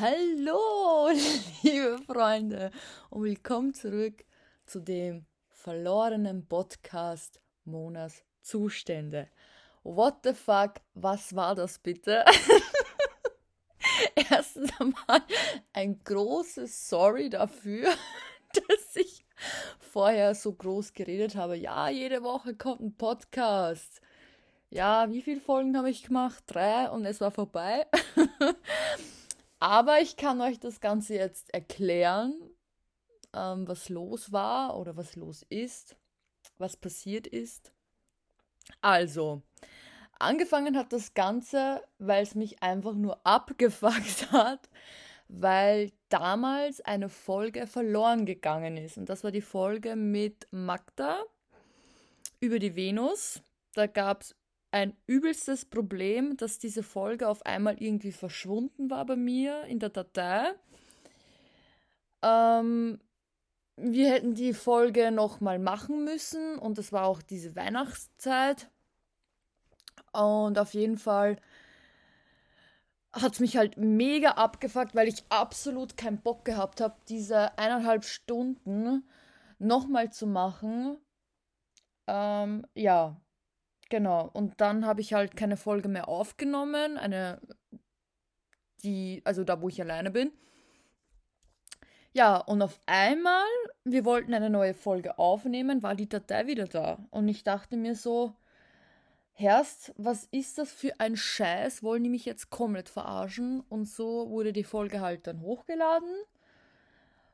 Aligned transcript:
Hallo, 0.00 1.08
liebe 1.62 2.00
Freunde, 2.04 2.72
und 3.10 3.22
willkommen 3.22 3.74
zurück 3.74 4.24
zu 4.66 4.80
dem 4.80 5.24
verlorenen 5.50 6.48
Podcast 6.48 7.40
Monas 7.64 8.24
Zustände. 8.42 9.28
What 9.84 10.16
the 10.24 10.34
fuck, 10.34 10.80
was 10.94 11.36
war 11.36 11.54
das 11.54 11.78
bitte? 11.78 12.24
Erstens 14.30 14.72
einmal 14.80 15.22
ein 15.72 16.00
großes 16.02 16.88
Sorry 16.88 17.30
dafür, 17.30 17.84
dass 18.52 18.96
ich 18.96 19.24
vorher 19.78 20.34
so 20.34 20.54
groß 20.54 20.92
geredet 20.94 21.36
habe. 21.36 21.54
Ja, 21.54 21.88
jede 21.88 22.24
Woche 22.24 22.56
kommt 22.56 22.80
ein 22.80 22.96
Podcast. 22.96 24.00
Ja, 24.70 25.08
wie 25.12 25.22
viele 25.22 25.40
Folgen 25.40 25.78
habe 25.78 25.90
ich 25.90 26.02
gemacht? 26.02 26.42
Drei 26.48 26.90
und 26.90 27.04
es 27.06 27.20
war 27.20 27.30
vorbei. 27.30 27.86
Aber 29.58 30.00
ich 30.00 30.16
kann 30.16 30.40
euch 30.40 30.60
das 30.60 30.80
Ganze 30.80 31.14
jetzt 31.14 31.52
erklären, 31.54 32.34
ähm, 33.34 33.66
was 33.66 33.88
los 33.88 34.32
war 34.32 34.78
oder 34.78 34.96
was 34.96 35.16
los 35.16 35.44
ist, 35.48 35.96
was 36.58 36.76
passiert 36.76 37.26
ist. 37.26 37.72
Also, 38.80 39.42
angefangen 40.18 40.76
hat 40.76 40.92
das 40.92 41.14
Ganze, 41.14 41.82
weil 41.98 42.22
es 42.22 42.34
mich 42.34 42.62
einfach 42.62 42.94
nur 42.94 43.20
abgefuckt 43.26 44.30
hat, 44.32 44.68
weil 45.28 45.92
damals 46.08 46.80
eine 46.80 47.08
Folge 47.08 47.66
verloren 47.66 48.26
gegangen 48.26 48.76
ist. 48.76 48.98
Und 48.98 49.08
das 49.08 49.24
war 49.24 49.30
die 49.30 49.40
Folge 49.40 49.96
mit 49.96 50.46
Magda 50.50 51.22
über 52.40 52.58
die 52.58 52.76
Venus. 52.76 53.42
Da 53.72 53.86
gab 53.86 54.22
es 54.22 54.36
ein 54.74 54.96
übelstes 55.06 55.64
Problem, 55.64 56.36
dass 56.36 56.58
diese 56.58 56.82
Folge 56.82 57.28
auf 57.28 57.46
einmal 57.46 57.80
irgendwie 57.80 58.10
verschwunden 58.10 58.90
war 58.90 59.06
bei 59.06 59.14
mir 59.14 59.62
in 59.66 59.78
der 59.78 59.90
Datei. 59.90 60.52
Ähm, 62.22 62.98
wir 63.76 64.10
hätten 64.10 64.34
die 64.34 64.52
Folge 64.52 65.12
nochmal 65.12 65.60
machen 65.60 66.02
müssen 66.02 66.58
und 66.58 66.76
es 66.78 66.92
war 66.92 67.06
auch 67.06 67.22
diese 67.22 67.54
Weihnachtszeit. 67.54 68.68
Und 70.12 70.58
auf 70.58 70.74
jeden 70.74 70.98
Fall 70.98 71.36
hat 73.12 73.34
es 73.34 73.38
mich 73.38 73.56
halt 73.56 73.76
mega 73.76 74.32
abgefuckt, 74.32 74.96
weil 74.96 75.06
ich 75.06 75.22
absolut 75.28 75.96
keinen 75.96 76.20
Bock 76.20 76.44
gehabt 76.44 76.80
habe, 76.80 76.96
diese 77.08 77.56
eineinhalb 77.58 78.04
Stunden 78.04 79.08
nochmal 79.60 80.10
zu 80.10 80.26
machen. 80.26 80.98
Ähm, 82.08 82.66
ja, 82.74 83.20
Genau. 83.90 84.30
Und 84.32 84.60
dann 84.60 84.86
habe 84.86 85.00
ich 85.00 85.14
halt 85.14 85.36
keine 85.36 85.56
Folge 85.56 85.88
mehr 85.88 86.08
aufgenommen. 86.08 86.96
Eine, 86.98 87.40
die, 88.82 89.22
also 89.24 89.44
da, 89.44 89.60
wo 89.60 89.68
ich 89.68 89.80
alleine 89.80 90.10
bin. 90.10 90.32
Ja, 92.12 92.36
und 92.36 92.62
auf 92.62 92.78
einmal, 92.86 93.44
wir 93.84 94.04
wollten 94.04 94.34
eine 94.34 94.50
neue 94.50 94.74
Folge 94.74 95.18
aufnehmen, 95.18 95.82
war 95.82 95.96
die 95.96 96.08
Datei 96.08 96.46
wieder 96.46 96.66
da. 96.66 97.04
Und 97.10 97.28
ich 97.28 97.42
dachte 97.42 97.76
mir 97.76 97.96
so, 97.96 98.34
Herst, 99.36 99.92
was 99.96 100.28
ist 100.30 100.58
das 100.58 100.70
für 100.70 101.00
ein 101.00 101.16
Scheiß? 101.16 101.82
Wollen 101.82 102.04
die 102.04 102.08
mich 102.08 102.24
jetzt 102.24 102.50
komplett 102.50 102.88
verarschen? 102.88 103.64
Und 103.68 103.86
so 103.86 104.30
wurde 104.30 104.52
die 104.52 104.62
Folge 104.62 105.00
halt 105.00 105.26
dann 105.26 105.40
hochgeladen. 105.40 106.08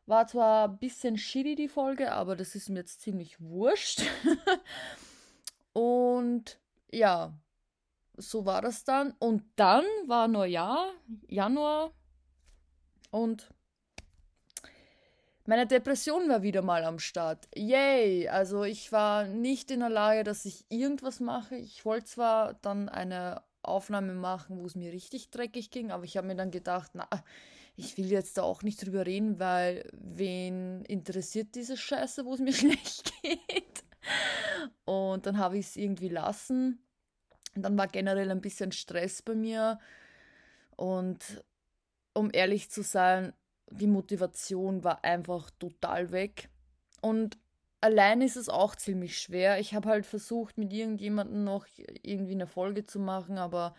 War 0.07 0.27
zwar 0.27 0.69
ein 0.69 0.79
bisschen 0.79 1.19
shitty 1.19 1.57
die 1.57 1.69
Folge, 1.69 2.13
aber 2.13 2.37
das 2.37 2.55
ist 2.55 2.71
mir 2.71 2.79
jetzt 2.79 3.03
ziemlich 3.03 3.39
wurscht. 3.39 4.03
Und 5.73 6.59
ja, 6.93 7.33
so 8.17 8.45
war 8.45 8.63
das 8.63 8.85
dann. 8.85 9.15
Und 9.19 9.45
dann 9.57 9.85
war 10.07 10.29
Neujahr, 10.29 10.93
Januar. 11.29 11.93
Und 13.11 13.49
meine 15.47 15.67
Depression 15.67 16.29
war 16.29 16.43
wieder 16.43 16.63
mal 16.63 16.85
am 16.85 16.99
Start. 16.99 17.49
Yay! 17.57 18.29
Also 18.29 18.65
ich 18.65 18.93
war 18.93 19.25
nicht 19.25 19.71
in 19.71 19.81
der 19.81 19.89
Lage, 19.89 20.23
dass 20.23 20.45
ich 20.45 20.65
irgendwas 20.69 21.19
mache. 21.19 21.57
Ich 21.57 21.85
wollte 21.85 22.07
zwar 22.07 22.55
dann 22.55 22.89
eine 22.89 23.43
Aufnahme 23.63 24.15
machen, 24.15 24.59
wo 24.59 24.67
es 24.67 24.75
mir 24.75 24.93
richtig 24.93 25.31
dreckig 25.31 25.71
ging, 25.71 25.91
aber 25.91 26.05
ich 26.05 26.17
habe 26.17 26.27
mir 26.27 26.37
dann 26.37 26.51
gedacht, 26.51 26.93
na, 26.95 27.09
ich 27.77 27.97
will 27.99 28.11
jetzt 28.11 28.39
da 28.39 28.43
auch 28.43 28.63
nicht 28.63 28.85
drüber 28.85 29.07
reden, 29.07 29.39
weil 29.39 29.89
wen 29.93 30.85
interessiert 30.85 31.55
diese 31.55 31.77
Scheiße, 31.77 32.25
wo 32.25 32.35
es 32.35 32.41
mir 32.41 32.53
schlecht 32.55 33.13
geht? 33.23 33.70
Und 34.85 35.27
dann 35.27 35.39
habe 35.39 35.59
ich 35.59 35.67
es 35.67 35.77
irgendwie 35.77 36.09
lassen. 36.09 36.85
Und 37.55 37.63
dann 37.63 37.77
war 37.77 37.89
generell 37.89 38.31
ein 38.31 38.41
bisschen 38.41 38.73
Stress 38.73 39.23
bei 39.23 39.35
mir. 39.35 39.79
Und 40.77 41.45
um 42.15 42.31
ehrlich 42.33 42.71
zu 42.71 42.83
sein, 42.83 43.33
die 43.71 43.87
Motivation 43.87 44.85
war 44.85 45.05
einfach 45.05 45.51
total 45.59 46.13
weg. 46.13 46.49
Und 47.01 47.39
allein 47.81 48.21
ist 48.21 48.37
es 48.37 48.49
auch 48.49 48.75
ziemlich 48.75 49.19
schwer. 49.19 49.59
Ich 49.59 49.75
habe 49.75 49.89
halt 49.89 50.07
versucht, 50.07 50.59
mit 50.59 50.73
irgendjemandem 50.73 51.45
noch 51.45 51.67
irgendwie 52.03 52.33
eine 52.35 52.47
Folge 52.47 52.85
zu 52.85 52.99
machen, 52.99 53.39
aber 53.39 53.75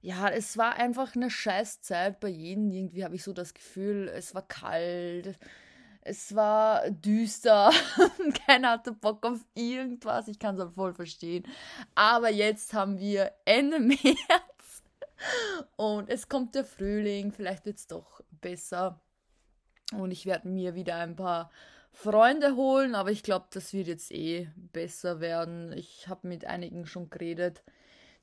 ja, 0.00 0.28
es 0.28 0.56
war 0.56 0.74
einfach 0.74 1.16
eine 1.16 1.30
Scheißzeit 1.30 2.20
bei 2.20 2.28
jedem. 2.28 2.70
Irgendwie 2.70 3.04
habe 3.04 3.16
ich 3.16 3.24
so 3.24 3.32
das 3.32 3.54
Gefühl, 3.54 4.08
es 4.08 4.34
war 4.34 4.46
kalt, 4.46 5.38
es 6.06 6.34
war 6.34 6.88
düster. 6.90 7.72
Keiner 8.46 8.70
hatte 8.70 8.92
Bock 8.92 9.26
auf 9.26 9.40
irgendwas. 9.54 10.28
Ich 10.28 10.38
kann 10.38 10.54
es 10.54 10.60
auch 10.60 10.72
voll 10.72 10.94
verstehen. 10.94 11.44
Aber 11.94 12.30
jetzt 12.30 12.74
haben 12.74 12.98
wir 12.98 13.32
Ende 13.44 13.80
März. 13.80 14.82
Und 15.76 16.08
es 16.08 16.28
kommt 16.28 16.54
der 16.54 16.64
Frühling. 16.64 17.32
Vielleicht 17.32 17.66
wird 17.66 17.78
es 17.78 17.88
doch 17.88 18.20
besser. 18.40 19.00
Und 19.92 20.12
ich 20.12 20.26
werde 20.26 20.48
mir 20.48 20.74
wieder 20.74 20.96
ein 20.96 21.16
paar 21.16 21.50
Freunde 21.90 22.54
holen. 22.54 22.94
Aber 22.94 23.10
ich 23.10 23.24
glaube, 23.24 23.46
das 23.50 23.72
wird 23.72 23.88
jetzt 23.88 24.12
eh 24.12 24.48
besser 24.56 25.20
werden. 25.20 25.72
Ich 25.72 26.06
habe 26.08 26.28
mit 26.28 26.44
einigen 26.44 26.86
schon 26.86 27.10
geredet. 27.10 27.64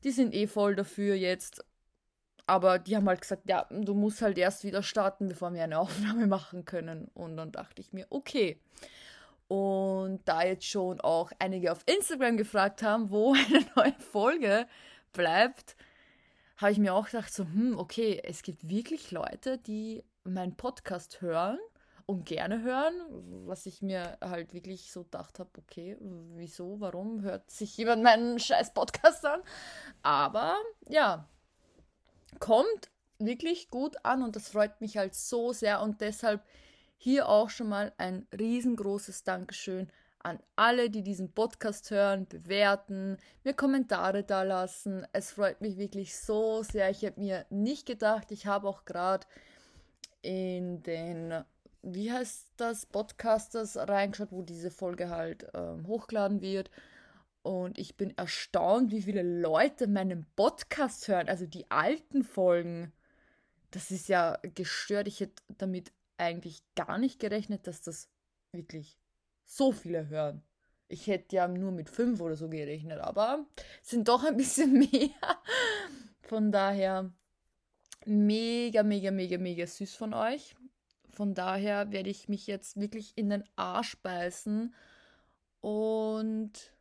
Die 0.06 0.12
sind 0.12 0.34
eh 0.34 0.48
voll 0.48 0.76
dafür 0.76 1.16
jetzt. 1.16 1.66
Aber 2.46 2.78
die 2.80 2.96
haben 2.96 3.08
halt 3.08 3.22
gesagt, 3.22 3.44
ja, 3.48 3.66
du 3.70 3.94
musst 3.94 4.22
halt 4.22 4.38
erst 4.38 4.64
wieder 4.64 4.84
starten, 4.84 5.30
bevor 5.30 5.54
wir 5.54 5.64
eine 5.64 5.80
Aufnahme 5.80 6.28
machen 6.28 6.66
können. 6.66 7.10
Und 7.14 7.38
dann 7.38 7.52
dachte 7.52 7.82
ich 7.82 7.94
mir, 7.94 8.08
okay. 8.10 8.60
Und 9.48 10.22
da 10.26 10.44
jetzt 10.44 10.66
schon 10.66 11.00
auch 11.02 11.32
einige 11.40 11.72
auf 11.72 11.84
Instagram 11.86 12.38
gefragt 12.38 12.82
haben, 12.82 13.12
wo 13.12 13.34
eine 13.34 13.66
neue 13.76 13.94
Folge 14.00 14.68
bleibt, 15.14 15.76
habe 16.58 16.72
ich 16.72 16.80
mir 16.80 16.94
auch 16.94 17.06
gedacht, 17.06 17.34
so, 17.34 17.44
hm, 17.44 17.78
okay, 17.78 18.22
es 18.24 18.42
gibt 18.42 18.70
wirklich 18.70 19.12
Leute, 19.12 19.58
die 19.58 20.04
meinen 20.24 20.56
Podcast 20.56 21.22
hören 21.22 21.60
und 22.06 22.26
gerne 22.26 22.62
hören, 22.62 22.94
was 23.46 23.66
ich 23.66 23.82
mir 23.82 24.18
halt 24.22 24.54
wirklich 24.54 24.92
so 24.92 25.04
gedacht 25.04 25.40
habe, 25.40 25.50
okay, 25.58 25.98
wieso, 26.36 26.80
warum 26.80 27.22
hört 27.22 27.50
sich 27.50 27.78
jemand 27.78 28.04
meinen 28.04 28.40
scheiß 28.40 28.74
Podcast 28.74 29.26
an? 29.26 29.42
Aber 30.02 30.56
ja, 30.88 31.28
kommt 32.40 32.90
wirklich 33.20 33.70
gut 33.70 33.96
an 34.04 34.24
und 34.24 34.36
das 34.36 34.50
freut 34.50 34.82
mich 34.82 34.98
halt 34.98 35.16
so 35.16 35.54
sehr 35.54 35.82
und 35.82 36.02
deshalb 36.02 36.42
hier 36.98 37.28
auch 37.28 37.50
schon 37.50 37.70
mal 37.70 37.94
ein 37.98 38.28
riesengroßes 38.38 39.24
Dankeschön 39.24 39.90
an 40.20 40.40
alle, 40.56 40.90
die 40.90 41.04
diesen 41.04 41.34
Podcast 41.34 41.92
hören, 41.92 42.26
bewerten, 42.28 43.18
mir 43.44 43.54
Kommentare 43.54 44.24
da 44.24 44.44
lassen. 44.44 45.06
Es 45.12 45.32
freut 45.32 45.60
mich 45.60 45.78
wirklich 45.78 46.18
so 46.18 46.64
sehr. 46.64 46.90
Ich 46.90 47.04
habe 47.06 47.20
mir 47.20 47.46
nicht 47.50 47.86
gedacht, 47.86 48.32
ich 48.32 48.48
habe 48.48 48.70
auch 48.70 48.86
gerade 48.86 49.28
in 50.22 50.82
den, 50.84 51.44
wie 51.82 52.12
heißt 52.12 52.54
das, 52.56 52.86
Podcasters 52.86 53.76
reingeschaut, 53.76 54.32
wo 54.32 54.42
diese 54.42 54.72
Folge 54.72 55.10
halt 55.10 55.46
ähm, 55.54 55.86
hochgeladen 55.88 56.42
wird. 56.42 56.72
Und 57.44 57.78
ich 57.78 57.98
bin 57.98 58.18
erstaunt, 58.18 58.92
wie 58.92 59.02
viele 59.02 59.22
Leute 59.22 59.88
meinen 59.88 60.26
Podcast 60.36 61.08
hören, 61.10 61.28
also 61.28 61.46
die 61.46 61.70
alten 61.70 62.24
Folgen. 62.24 62.94
Das 63.72 63.92
ist 63.92 64.08
ja 64.08 64.40
gestört. 64.56 65.08
Ich 65.08 65.20
hätte 65.20 65.44
damit 65.58 65.92
eigentlich 66.18 66.64
gar 66.76 66.98
nicht 66.98 67.20
gerechnet, 67.20 67.68
dass 67.68 67.82
das 67.82 68.10
wirklich 68.54 68.98
so 69.46 69.74
viele 69.74 70.08
hören. 70.08 70.42
Ich 70.88 71.08
hätte 71.08 71.36
ja 71.36 71.48
nur 71.48 71.72
mit 71.72 71.90
fünf 71.90 72.22
oder 72.22 72.36
so 72.36 72.48
gerechnet, 72.48 73.00
aber 73.00 73.46
es 73.82 73.90
sind 73.90 74.08
doch 74.08 74.24
ein 74.24 74.38
bisschen 74.38 74.72
mehr. 74.92 75.10
Von 76.22 76.52
daher 76.52 77.12
mega, 78.06 78.84
mega, 78.84 79.12
mega, 79.12 79.38
mega 79.38 79.68
süß 79.68 79.96
von 79.96 80.14
euch. 80.14 80.56
Von 81.10 81.34
daher 81.34 81.92
werde 81.92 82.10
ich 82.10 82.30
mich 82.30 82.48
jetzt 82.48 82.80
wirklich 82.80 83.12
in 83.18 83.30
den 83.30 83.44
Arsch 83.56 83.98
beißen 84.02 84.74
und 85.62 86.73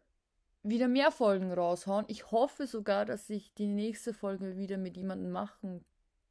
wieder 0.62 0.88
mehr 0.88 1.10
Folgen 1.10 1.52
raushauen. 1.52 2.04
Ich 2.08 2.30
hoffe 2.30 2.66
sogar, 2.66 3.04
dass 3.04 3.28
ich 3.30 3.52
die 3.54 3.66
nächste 3.66 4.14
Folge 4.14 4.56
wieder 4.56 4.78
mit 4.78 4.96
jemandem 4.96 5.32
machen 5.32 5.84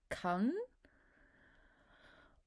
kann. 0.09 0.53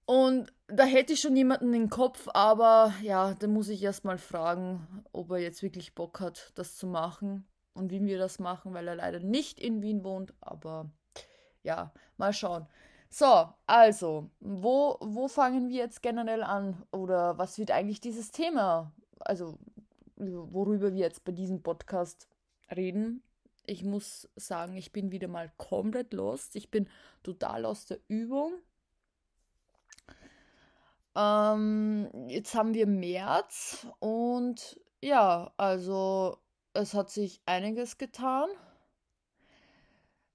Und 0.07 0.53
da 0.69 0.85
hätte 0.85 1.15
ich 1.15 1.21
schon 1.21 1.37
jemanden 1.37 1.73
im 1.73 1.89
Kopf, 1.89 2.29
aber 2.35 2.93
ja, 3.01 3.35
da 3.35 3.47
muss 3.47 3.69
ich 3.69 3.83
erstmal 3.83 4.19
fragen, 4.19 5.05
ob 5.13 5.31
er 5.31 5.39
jetzt 5.39 5.63
wirklich 5.63 5.95
Bock 5.95 6.21
hat, 6.21 6.53
das 6.57 6.77
zu 6.77 6.87
machen 6.87 7.47
und 7.73 7.91
wie 7.91 8.05
wir 8.05 8.19
das 8.19 8.39
machen, 8.39 8.75
weil 8.75 8.87
er 8.87 8.97
leider 8.97 9.21
nicht 9.21 9.59
in 9.59 9.81
Wien 9.81 10.05
wohnt. 10.05 10.35
Aber 10.41 10.91
ja, 11.63 11.93
mal 12.19 12.35
schauen. 12.35 12.67
So, 13.09 13.49
also, 13.67 14.29
wo, 14.41 14.99
wo 15.01 15.29
fangen 15.29 15.69
wir 15.69 15.77
jetzt 15.77 16.03
generell 16.03 16.43
an? 16.43 16.83
Oder 16.91 17.39
was 17.39 17.59
wird 17.59 17.71
eigentlich 17.71 18.01
dieses 18.01 18.31
Thema, 18.31 18.93
also 19.21 19.59
worüber 20.17 20.93
wir 20.93 21.01
jetzt 21.01 21.25
bei 21.25 21.33
diesem 21.33 21.63
Podcast 21.63 22.29
reden? 22.75 23.23
Ich 23.67 23.85
muss 23.85 24.29
sagen, 24.37 24.77
ich 24.77 24.93
bin 24.93 25.11
wieder 25.11 25.29
mal 25.29 25.51
komplett 25.57 26.13
lost. 26.13 26.55
Ich 26.57 26.71
bin 26.71 26.89
total 27.23 27.65
aus 27.65 27.87
der 27.87 27.99
Übung. 28.09 28.55
Ähm, 31.17 32.11
jetzt 32.29 32.55
haben 32.55 32.75
wir 32.75 32.87
März 32.87 33.87
und 34.01 34.81
ja, 35.01 35.53
also 35.57 36.39
es 36.73 36.93
hat 36.93 37.11
sich 37.11 37.41
einiges 37.47 37.99
getan. 37.99 38.49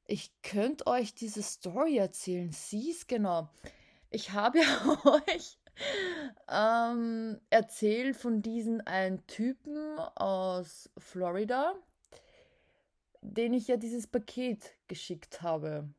Ich 0.06 0.32
könnte 0.42 0.88
euch 0.88 1.14
diese 1.14 1.44
Story 1.44 1.98
erzählen. 1.98 2.52
Sie 2.52 2.90
ist 2.90 3.08
genau. 3.08 3.50
Ich 4.10 4.32
habe 4.32 4.60
euch 5.28 5.59
ähm, 6.50 7.40
erzählt 7.50 8.16
von 8.16 8.42
diesem 8.42 8.82
einen 8.86 9.26
Typen 9.28 10.00
aus 10.16 10.90
Florida, 10.98 11.76
den 13.22 13.54
ich 13.54 13.68
ja 13.68 13.78
dieses 13.78 14.08
Paket 14.08 14.76
geschickt 14.88 15.42
habe. 15.42 15.90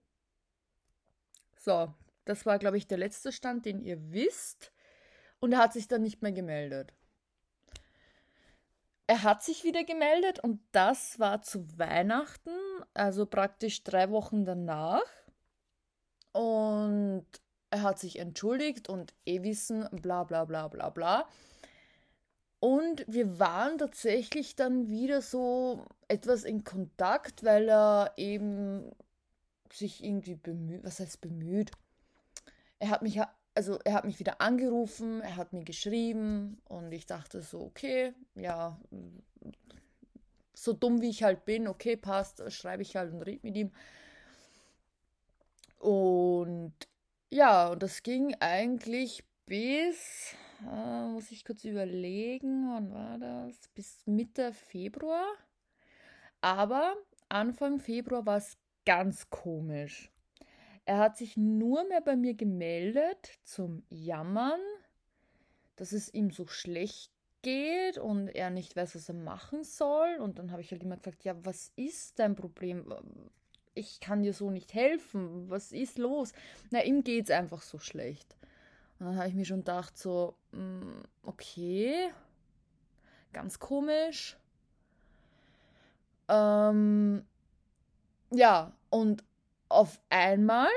So, 1.56 1.92
das 2.24 2.46
war, 2.46 2.58
glaube 2.58 2.78
ich, 2.78 2.86
der 2.86 2.98
letzte 2.98 3.32
Stand, 3.32 3.66
den 3.66 3.80
ihr 3.80 4.12
wisst. 4.12 4.72
Und 5.40 5.52
er 5.52 5.58
hat 5.58 5.72
sich 5.72 5.88
dann 5.88 6.02
nicht 6.02 6.22
mehr 6.22 6.32
gemeldet. 6.32 6.92
Er 9.06 9.24
hat 9.24 9.42
sich 9.42 9.64
wieder 9.64 9.82
gemeldet 9.82 10.38
und 10.38 10.60
das 10.70 11.18
war 11.18 11.42
zu 11.42 11.66
Weihnachten, 11.78 12.56
also 12.94 13.26
praktisch 13.26 13.82
drei 13.82 14.10
Wochen 14.10 14.44
danach. 14.44 15.02
Und 16.32 17.26
er 17.70 17.82
hat 17.82 17.98
sich 17.98 18.18
entschuldigt 18.18 18.88
und 18.88 19.14
eh 19.26 19.42
wissen, 19.42 19.88
bla 19.92 20.24
bla 20.24 20.44
bla 20.44 20.68
bla 20.68 20.90
bla. 20.90 21.28
Und 22.58 23.04
wir 23.08 23.38
waren 23.38 23.78
tatsächlich 23.78 24.54
dann 24.54 24.90
wieder 24.90 25.22
so 25.22 25.86
etwas 26.08 26.44
in 26.44 26.64
Kontakt, 26.64 27.42
weil 27.42 27.68
er 27.68 28.12
eben 28.16 28.90
sich 29.72 30.04
irgendwie 30.04 30.34
bemüht, 30.34 30.84
was 30.84 31.00
heißt 31.00 31.20
bemüht? 31.20 31.70
Er 32.80 32.90
hat 32.90 33.02
mich 33.02 33.20
also 33.54 33.78
er 33.84 33.94
hat 33.94 34.04
mich 34.04 34.18
wieder 34.20 34.40
angerufen, 34.40 35.20
er 35.20 35.36
hat 35.36 35.52
mir 35.52 35.64
geschrieben 35.64 36.60
und 36.64 36.92
ich 36.92 37.06
dachte 37.06 37.42
so, 37.42 37.60
okay, 37.60 38.14
ja, 38.34 38.78
so 40.54 40.72
dumm 40.72 41.00
wie 41.00 41.10
ich 41.10 41.22
halt 41.22 41.44
bin, 41.44 41.66
okay, 41.66 41.96
passt, 41.96 42.42
schreibe 42.52 42.82
ich 42.82 42.96
halt 42.96 43.12
und 43.12 43.22
rede 43.22 43.40
mit 43.42 43.56
ihm. 43.56 43.72
Und 45.78 46.74
ja, 47.30 47.68
und 47.68 47.82
das 47.82 48.02
ging 48.02 48.34
eigentlich 48.40 49.24
bis, 49.46 50.34
äh, 50.70 51.08
muss 51.08 51.30
ich 51.30 51.44
kurz 51.44 51.64
überlegen, 51.64 52.68
wann 52.70 52.92
war 52.92 53.18
das? 53.18 53.68
Bis 53.74 54.06
Mitte 54.06 54.52
Februar. 54.52 55.26
Aber 56.40 56.94
Anfang 57.28 57.80
Februar 57.80 58.26
war 58.26 58.38
es 58.38 58.56
ganz 58.84 59.30
komisch. 59.30 60.10
Er 60.84 60.98
hat 60.98 61.16
sich 61.16 61.36
nur 61.36 61.84
mehr 61.84 62.00
bei 62.00 62.16
mir 62.16 62.34
gemeldet 62.34 63.38
zum 63.44 63.84
Jammern, 63.90 64.60
dass 65.76 65.92
es 65.92 66.12
ihm 66.12 66.30
so 66.30 66.46
schlecht 66.46 67.12
geht 67.42 67.98
und 67.98 68.28
er 68.28 68.50
nicht 68.50 68.76
weiß, 68.76 68.94
was 68.94 69.08
er 69.08 69.14
machen 69.14 69.64
soll. 69.64 70.16
Und 70.20 70.38
dann 70.38 70.50
habe 70.50 70.62
ich 70.62 70.70
halt 70.72 70.82
immer 70.82 70.96
gefragt, 70.96 71.24
ja, 71.24 71.34
was 71.44 71.72
ist 71.76 72.18
dein 72.18 72.34
Problem? 72.34 72.84
Ich 73.74 74.00
kann 74.00 74.22
dir 74.22 74.34
so 74.34 74.50
nicht 74.50 74.74
helfen. 74.74 75.48
Was 75.48 75.72
ist 75.72 75.98
los? 75.98 76.32
Na, 76.70 76.82
ihm 76.82 77.04
geht 77.04 77.24
es 77.24 77.30
einfach 77.30 77.62
so 77.62 77.78
schlecht. 77.78 78.36
Und 78.98 79.06
dann 79.06 79.16
habe 79.16 79.28
ich 79.28 79.34
mir 79.34 79.44
schon 79.46 79.60
gedacht, 79.60 79.96
so, 79.96 80.34
mm, 80.52 81.00
okay, 81.22 82.12
ganz 83.32 83.58
komisch. 83.58 84.36
Ähm, 86.28 87.24
ja, 88.30 88.72
und 88.90 89.24
auf 89.68 90.00
einmal, 90.10 90.68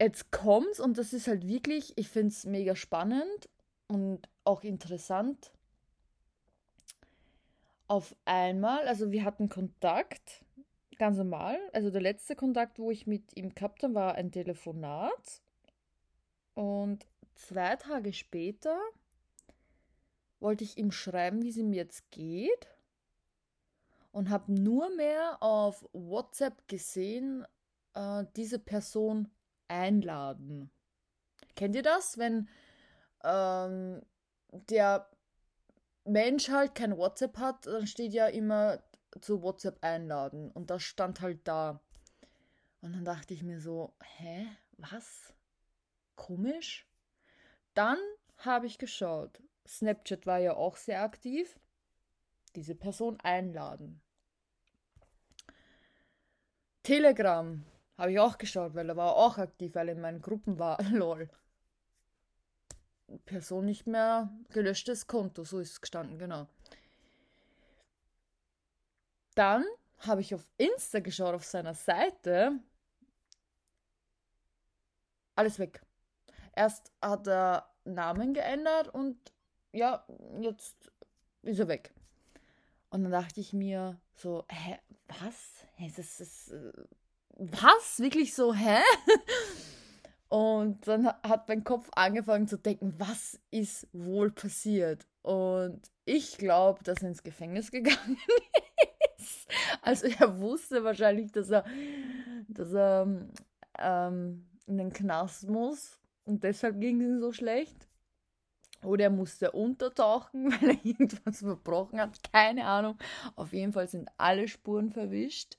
jetzt 0.00 0.30
kommt's 0.30 0.80
und 0.80 0.98
das 0.98 1.12
ist 1.12 1.28
halt 1.28 1.48
wirklich, 1.48 1.96
ich 1.96 2.08
finde 2.08 2.28
es 2.28 2.44
mega 2.44 2.76
spannend 2.76 3.48
und 3.88 4.28
auch 4.44 4.62
interessant. 4.62 5.50
Auf 7.88 8.14
einmal, 8.24 8.86
also 8.86 9.10
wir 9.12 9.24
hatten 9.24 9.48
Kontakt, 9.48 10.44
ganz 10.98 11.18
normal. 11.18 11.58
Also 11.72 11.90
der 11.90 12.00
letzte 12.00 12.36
Kontakt, 12.36 12.78
wo 12.78 12.90
ich 12.90 13.06
mit 13.06 13.36
ihm 13.36 13.54
gehabt 13.54 13.82
habe, 13.82 13.94
war 13.94 14.14
ein 14.14 14.32
Telefonat. 14.32 15.42
Und 16.54 17.06
zwei 17.34 17.76
Tage 17.76 18.12
später 18.12 18.78
wollte 20.40 20.64
ich 20.64 20.76
ihm 20.76 20.90
schreiben, 20.90 21.42
wie 21.42 21.50
es 21.50 21.56
ihm 21.56 21.72
jetzt 21.72 22.10
geht. 22.10 22.68
Und 24.10 24.28
habe 24.28 24.52
nur 24.52 24.94
mehr 24.94 25.42
auf 25.42 25.88
WhatsApp 25.92 26.68
gesehen, 26.68 27.46
äh, 27.94 28.24
diese 28.36 28.58
Person 28.58 29.30
einladen. 29.68 30.70
Kennt 31.56 31.74
ihr 31.74 31.82
das, 31.82 32.18
wenn 32.18 32.48
ähm, 33.24 34.02
der 34.50 35.08
Mensch 36.04 36.50
halt 36.50 36.74
kein 36.74 36.96
WhatsApp 36.96 37.38
hat, 37.38 37.66
dann 37.66 37.86
steht 37.86 38.12
ja 38.12 38.26
immer 38.26 38.82
zu 39.20 39.42
WhatsApp 39.42 39.78
einladen 39.82 40.50
und 40.52 40.70
das 40.70 40.82
stand 40.82 41.20
halt 41.20 41.46
da. 41.46 41.80
Und 42.80 42.94
dann 42.94 43.04
dachte 43.04 43.34
ich 43.34 43.42
mir 43.42 43.60
so, 43.60 43.94
hä, 44.02 44.46
was? 44.78 45.34
Komisch. 46.16 46.86
Dann 47.74 47.98
habe 48.38 48.66
ich 48.66 48.78
geschaut. 48.78 49.42
Snapchat 49.66 50.26
war 50.26 50.38
ja 50.38 50.54
auch 50.54 50.76
sehr 50.76 51.02
aktiv. 51.02 51.58
Diese 52.56 52.74
Person 52.74 53.18
einladen. 53.20 54.02
Telegram 56.82 57.64
habe 57.96 58.12
ich 58.12 58.18
auch 58.18 58.38
geschaut, 58.38 58.74
weil 58.74 58.88
er 58.88 58.96
war 58.96 59.14
auch 59.14 59.38
aktiv, 59.38 59.74
weil 59.74 59.88
er 59.88 59.94
in 59.94 60.00
meinen 60.00 60.20
Gruppen 60.20 60.58
war. 60.58 60.82
Lol. 60.90 61.30
Person 63.26 63.66
nicht 63.66 63.86
mehr 63.86 64.30
gelöschtes 64.50 65.06
Konto, 65.06 65.44
so 65.44 65.58
ist 65.58 65.72
es 65.72 65.80
gestanden, 65.80 66.18
genau. 66.18 66.48
Dann 69.34 69.64
habe 69.98 70.20
ich 70.20 70.34
auf 70.34 70.46
Insta 70.58 71.00
geschaut, 71.00 71.34
auf 71.34 71.44
seiner 71.44 71.74
Seite. 71.74 72.58
Alles 75.34 75.58
weg. 75.58 75.80
Erst 76.54 76.92
hat 77.00 77.26
er 77.26 77.70
Namen 77.84 78.34
geändert 78.34 78.88
und 78.88 79.16
ja, 79.72 80.06
jetzt 80.40 80.90
ist 81.42 81.58
er 81.58 81.68
weg. 81.68 81.94
Und 82.90 83.04
dann 83.04 83.12
dachte 83.12 83.40
ich 83.40 83.52
mir 83.54 83.98
so, 84.14 84.44
hä, 84.50 84.78
was? 85.20 85.66
Hä, 85.76 85.90
das 85.96 86.20
ist, 86.20 86.52
äh, 86.52 86.72
was? 87.30 87.98
Wirklich 87.98 88.34
so, 88.34 88.52
hä? 88.54 88.80
Und 90.28 90.88
dann 90.88 91.08
hat 91.08 91.46
mein 91.48 91.62
Kopf 91.62 91.90
angefangen 91.92 92.48
zu 92.48 92.56
denken, 92.56 92.94
was 92.96 93.38
ist 93.50 93.86
wohl 93.92 94.30
passiert? 94.30 95.06
Und 95.20 95.82
ich 96.06 96.38
glaube, 96.38 96.82
dass 96.84 97.02
er 97.02 97.10
ins 97.10 97.22
Gefängnis 97.22 97.70
gegangen 97.70 98.16
ist. 98.56 98.71
Also 99.82 100.06
er 100.06 100.40
wusste 100.40 100.84
wahrscheinlich, 100.84 101.32
dass 101.32 101.50
er, 101.50 101.64
dass 102.48 102.72
er 102.72 103.26
ähm, 103.78 104.46
in 104.66 104.78
den 104.78 104.92
Knast 104.92 105.48
muss. 105.48 105.98
Und 106.24 106.44
deshalb 106.44 106.80
ging 106.80 107.00
es 107.00 107.06
ihm 107.06 107.20
so 107.20 107.32
schlecht. 107.32 107.88
Oder 108.84 109.04
er 109.04 109.10
musste 109.10 109.52
untertauchen, 109.52 110.52
weil 110.60 110.70
er 110.70 110.84
irgendwas 110.84 111.38
verbrochen 111.38 112.00
hat. 112.00 112.20
Keine 112.32 112.64
Ahnung. 112.64 112.96
Auf 113.36 113.52
jeden 113.52 113.72
Fall 113.72 113.88
sind 113.88 114.08
alle 114.18 114.48
Spuren 114.48 114.90
verwischt 114.90 115.56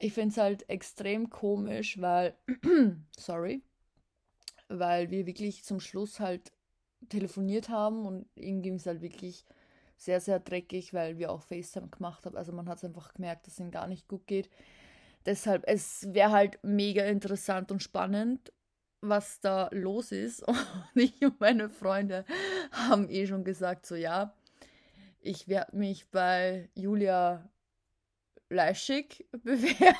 ich 0.00 0.14
finde 0.14 0.30
es 0.30 0.38
halt 0.38 0.68
extrem 0.68 1.30
komisch, 1.30 2.00
weil, 2.00 2.34
sorry, 3.18 3.62
weil 4.68 5.10
wir 5.10 5.26
wirklich 5.26 5.62
zum 5.62 5.78
Schluss 5.78 6.20
halt 6.20 6.52
telefoniert 7.10 7.68
haben 7.68 8.06
und 8.06 8.26
ihm 8.34 8.62
ging 8.62 8.74
es 8.74 8.86
halt 8.86 9.02
wirklich 9.02 9.44
sehr, 10.00 10.20
sehr 10.20 10.40
dreckig, 10.40 10.94
weil 10.94 11.18
wir 11.18 11.30
auch 11.30 11.42
FaceTime 11.42 11.88
gemacht 11.88 12.24
haben. 12.24 12.36
Also 12.36 12.52
man 12.52 12.68
hat 12.68 12.78
es 12.78 12.84
einfach 12.84 13.12
gemerkt, 13.12 13.46
dass 13.46 13.54
es 13.54 13.60
ihm 13.60 13.70
gar 13.70 13.86
nicht 13.86 14.08
gut 14.08 14.26
geht. 14.26 14.48
Deshalb, 15.26 15.64
es 15.66 16.06
wäre 16.14 16.30
halt 16.30 16.58
mega 16.62 17.04
interessant 17.04 17.70
und 17.70 17.82
spannend, 17.82 18.50
was 19.02 19.40
da 19.40 19.68
los 19.72 20.10
ist. 20.10 20.42
Und 20.48 20.56
ich 20.94 21.20
und 21.22 21.38
meine 21.40 21.68
Freunde 21.68 22.24
haben 22.72 23.10
eh 23.10 23.26
schon 23.26 23.44
gesagt, 23.44 23.84
so 23.84 23.94
ja, 23.94 24.34
ich 25.20 25.48
werde 25.48 25.76
mich 25.76 26.10
bei 26.10 26.70
Julia 26.74 27.50
Leischig 28.48 29.26
bewerben 29.44 29.94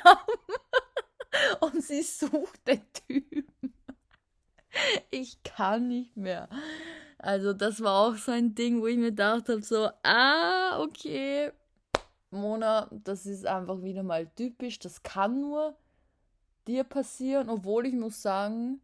und 1.60 1.82
sie 1.84 2.02
sucht 2.02 2.66
den 2.66 2.82
Typen. 3.06 3.74
Ich 5.10 5.42
kann 5.42 5.88
nicht 5.88 6.16
mehr. 6.16 6.48
Also 7.22 7.52
das 7.52 7.82
war 7.82 8.08
auch 8.08 8.16
so 8.16 8.32
ein 8.32 8.54
Ding, 8.54 8.80
wo 8.80 8.86
ich 8.86 8.96
mir 8.96 9.10
gedacht 9.10 9.50
habe, 9.50 9.60
so, 9.60 9.90
ah, 10.02 10.80
okay, 10.80 11.52
Mona, 12.30 12.88
das 12.90 13.26
ist 13.26 13.44
einfach 13.46 13.82
wieder 13.82 14.02
mal 14.02 14.26
typisch. 14.26 14.78
Das 14.78 15.02
kann 15.02 15.42
nur 15.42 15.76
dir 16.66 16.82
passieren, 16.84 17.50
obwohl 17.50 17.86
ich 17.86 17.92
muss 17.92 18.22
sagen, 18.22 18.80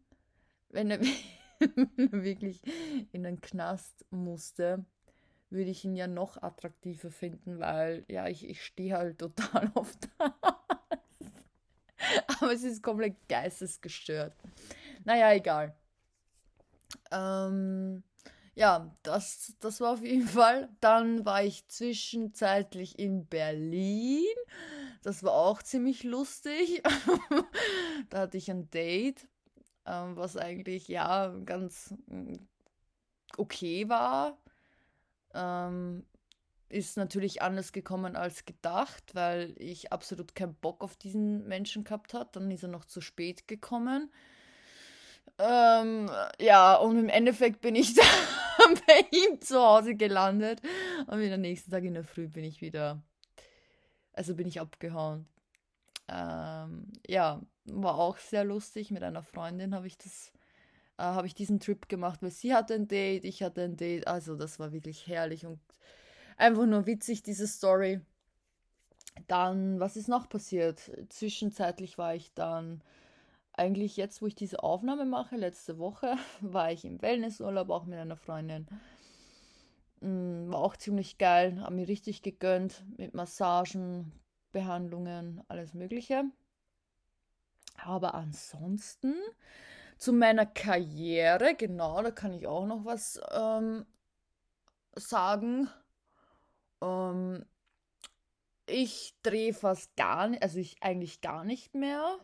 wenn 0.69 0.91
er 0.91 0.99
wirklich 1.95 2.61
in 3.11 3.23
den 3.23 3.41
Knast 3.41 4.05
musste, 4.11 4.85
würde 5.49 5.71
ich 5.71 5.83
ihn 5.83 5.95
ja 5.95 6.05
noch 6.05 6.39
attraktiver 6.43 7.09
finden, 7.09 7.59
weil 7.59 8.05
ja, 8.07 8.27
ich, 8.27 8.47
ich 8.47 8.63
stehe 8.63 8.95
halt 8.95 9.17
total 9.19 9.71
auf 9.73 9.95
das. 10.19 10.31
Aber 12.39 12.53
es 12.53 12.63
ist 12.63 12.83
komplett 12.83 13.15
geistesgestört. 13.27 14.33
Naja, 15.05 15.33
egal. 15.33 15.75
Ähm, 17.11 18.03
ja, 18.57 18.91
das, 19.03 19.53
das 19.59 19.81
war 19.81 19.93
auf 19.93 20.03
jeden 20.03 20.27
Fall. 20.27 20.67
Dann 20.79 21.25
war 21.25 21.43
ich 21.43 21.67
zwischenzeitlich 21.67 22.97
in 22.97 23.27
Berlin. 23.27 24.25
Das 25.03 25.23
war 25.23 25.33
auch 25.33 25.61
ziemlich 25.61 26.03
lustig. 26.03 26.81
da 28.09 28.21
hatte 28.21 28.37
ich 28.37 28.49
ein 28.49 28.67
Date, 28.71 29.27
ähm, 29.85 30.15
was 30.15 30.37
eigentlich 30.37 30.87
ja 30.87 31.35
ganz 31.45 31.93
mm, 32.07 32.33
okay 33.37 33.89
war. 33.89 34.39
Ähm, 35.35 36.03
ist 36.67 36.97
natürlich 36.97 37.43
anders 37.43 37.73
gekommen 37.73 38.15
als 38.15 38.45
gedacht, 38.45 39.13
weil 39.13 39.53
ich 39.59 39.93
absolut 39.93 40.33
keinen 40.33 40.55
Bock 40.55 40.83
auf 40.83 40.95
diesen 40.95 41.47
Menschen 41.47 41.83
gehabt 41.83 42.15
habe. 42.15 42.31
Dann 42.33 42.49
ist 42.49 42.63
er 42.63 42.69
noch 42.69 42.85
zu 42.85 43.01
spät 43.01 43.47
gekommen. 43.47 44.11
Ähm, 45.37 46.09
ja, 46.39 46.75
und 46.75 46.97
im 46.97 47.09
Endeffekt 47.09 47.61
bin 47.61 47.75
ich 47.75 47.93
dann 48.57 48.75
bei 48.87 49.05
ihm 49.11 49.41
zu 49.41 49.61
Hause 49.61 49.95
gelandet. 49.95 50.61
Und 51.07 51.19
wieder 51.19 51.37
nächsten 51.37 51.71
Tag 51.71 51.83
in 51.83 51.93
der 51.93 52.03
Früh 52.03 52.27
bin 52.27 52.43
ich 52.43 52.61
wieder, 52.61 53.01
also 54.13 54.35
bin 54.35 54.47
ich 54.47 54.59
abgehauen. 54.59 55.27
Ähm, 56.07 56.91
ja, 57.07 57.41
war 57.65 57.97
auch 57.99 58.17
sehr 58.17 58.43
lustig. 58.43 58.91
Mit 58.91 59.03
einer 59.03 59.23
Freundin 59.23 59.75
habe 59.75 59.87
ich 59.87 59.97
das, 59.97 60.31
äh, 60.97 61.03
habe 61.03 61.27
ich 61.27 61.35
diesen 61.35 61.59
Trip 61.59 61.87
gemacht, 61.89 62.21
weil 62.21 62.31
sie 62.31 62.53
hatte 62.53 62.73
ein 62.73 62.87
Date, 62.87 63.25
ich 63.25 63.43
hatte 63.43 63.63
ein 63.63 63.77
Date. 63.77 64.07
Also 64.07 64.35
das 64.35 64.59
war 64.59 64.71
wirklich 64.71 65.07
herrlich 65.07 65.45
und 65.45 65.59
einfach 66.37 66.65
nur 66.65 66.85
witzig, 66.85 67.23
diese 67.23 67.47
Story. 67.47 68.01
Dann, 69.27 69.79
was 69.79 69.97
ist 69.97 70.07
noch 70.07 70.29
passiert? 70.29 70.79
Zwischenzeitlich 71.09 71.97
war 71.97 72.15
ich 72.15 72.33
dann 72.33 72.81
eigentlich 73.57 73.97
jetzt, 73.97 74.21
wo 74.21 74.27
ich 74.27 74.35
diese 74.35 74.63
Aufnahme 74.63 75.05
mache, 75.05 75.35
letzte 75.35 75.77
Woche, 75.77 76.15
war 76.41 76.71
ich 76.71 76.85
im 76.85 77.01
Wellnessurlaub 77.01 77.69
auch 77.69 77.85
mit 77.85 77.99
einer 77.99 78.17
Freundin. 78.17 78.67
Mm, 80.01 80.51
war 80.51 80.59
auch 80.59 80.77
ziemlich 80.77 81.17
geil, 81.17 81.61
haben 81.61 81.75
mir 81.75 81.87
richtig 81.87 82.21
gegönnt 82.21 82.83
mit 82.97 83.13
Massagen, 83.13 84.11
Behandlungen, 84.51 85.43
alles 85.47 85.73
Mögliche. 85.73 86.23
Aber 87.83 88.15
ansonsten 88.15 89.15
zu 89.97 90.13
meiner 90.13 90.45
Karriere, 90.45 91.55
genau, 91.55 92.01
da 92.01 92.11
kann 92.11 92.33
ich 92.33 92.47
auch 92.47 92.65
noch 92.65 92.85
was 92.85 93.19
ähm, 93.31 93.85
sagen. 94.95 95.69
Ähm, 96.81 97.45
ich 98.67 99.15
drehe 99.23 99.53
fast 99.53 99.95
gar 99.95 100.27
nicht, 100.27 100.43
also 100.43 100.59
ich 100.59 100.83
eigentlich 100.83 101.21
gar 101.21 101.43
nicht 101.43 101.73
mehr 101.73 102.19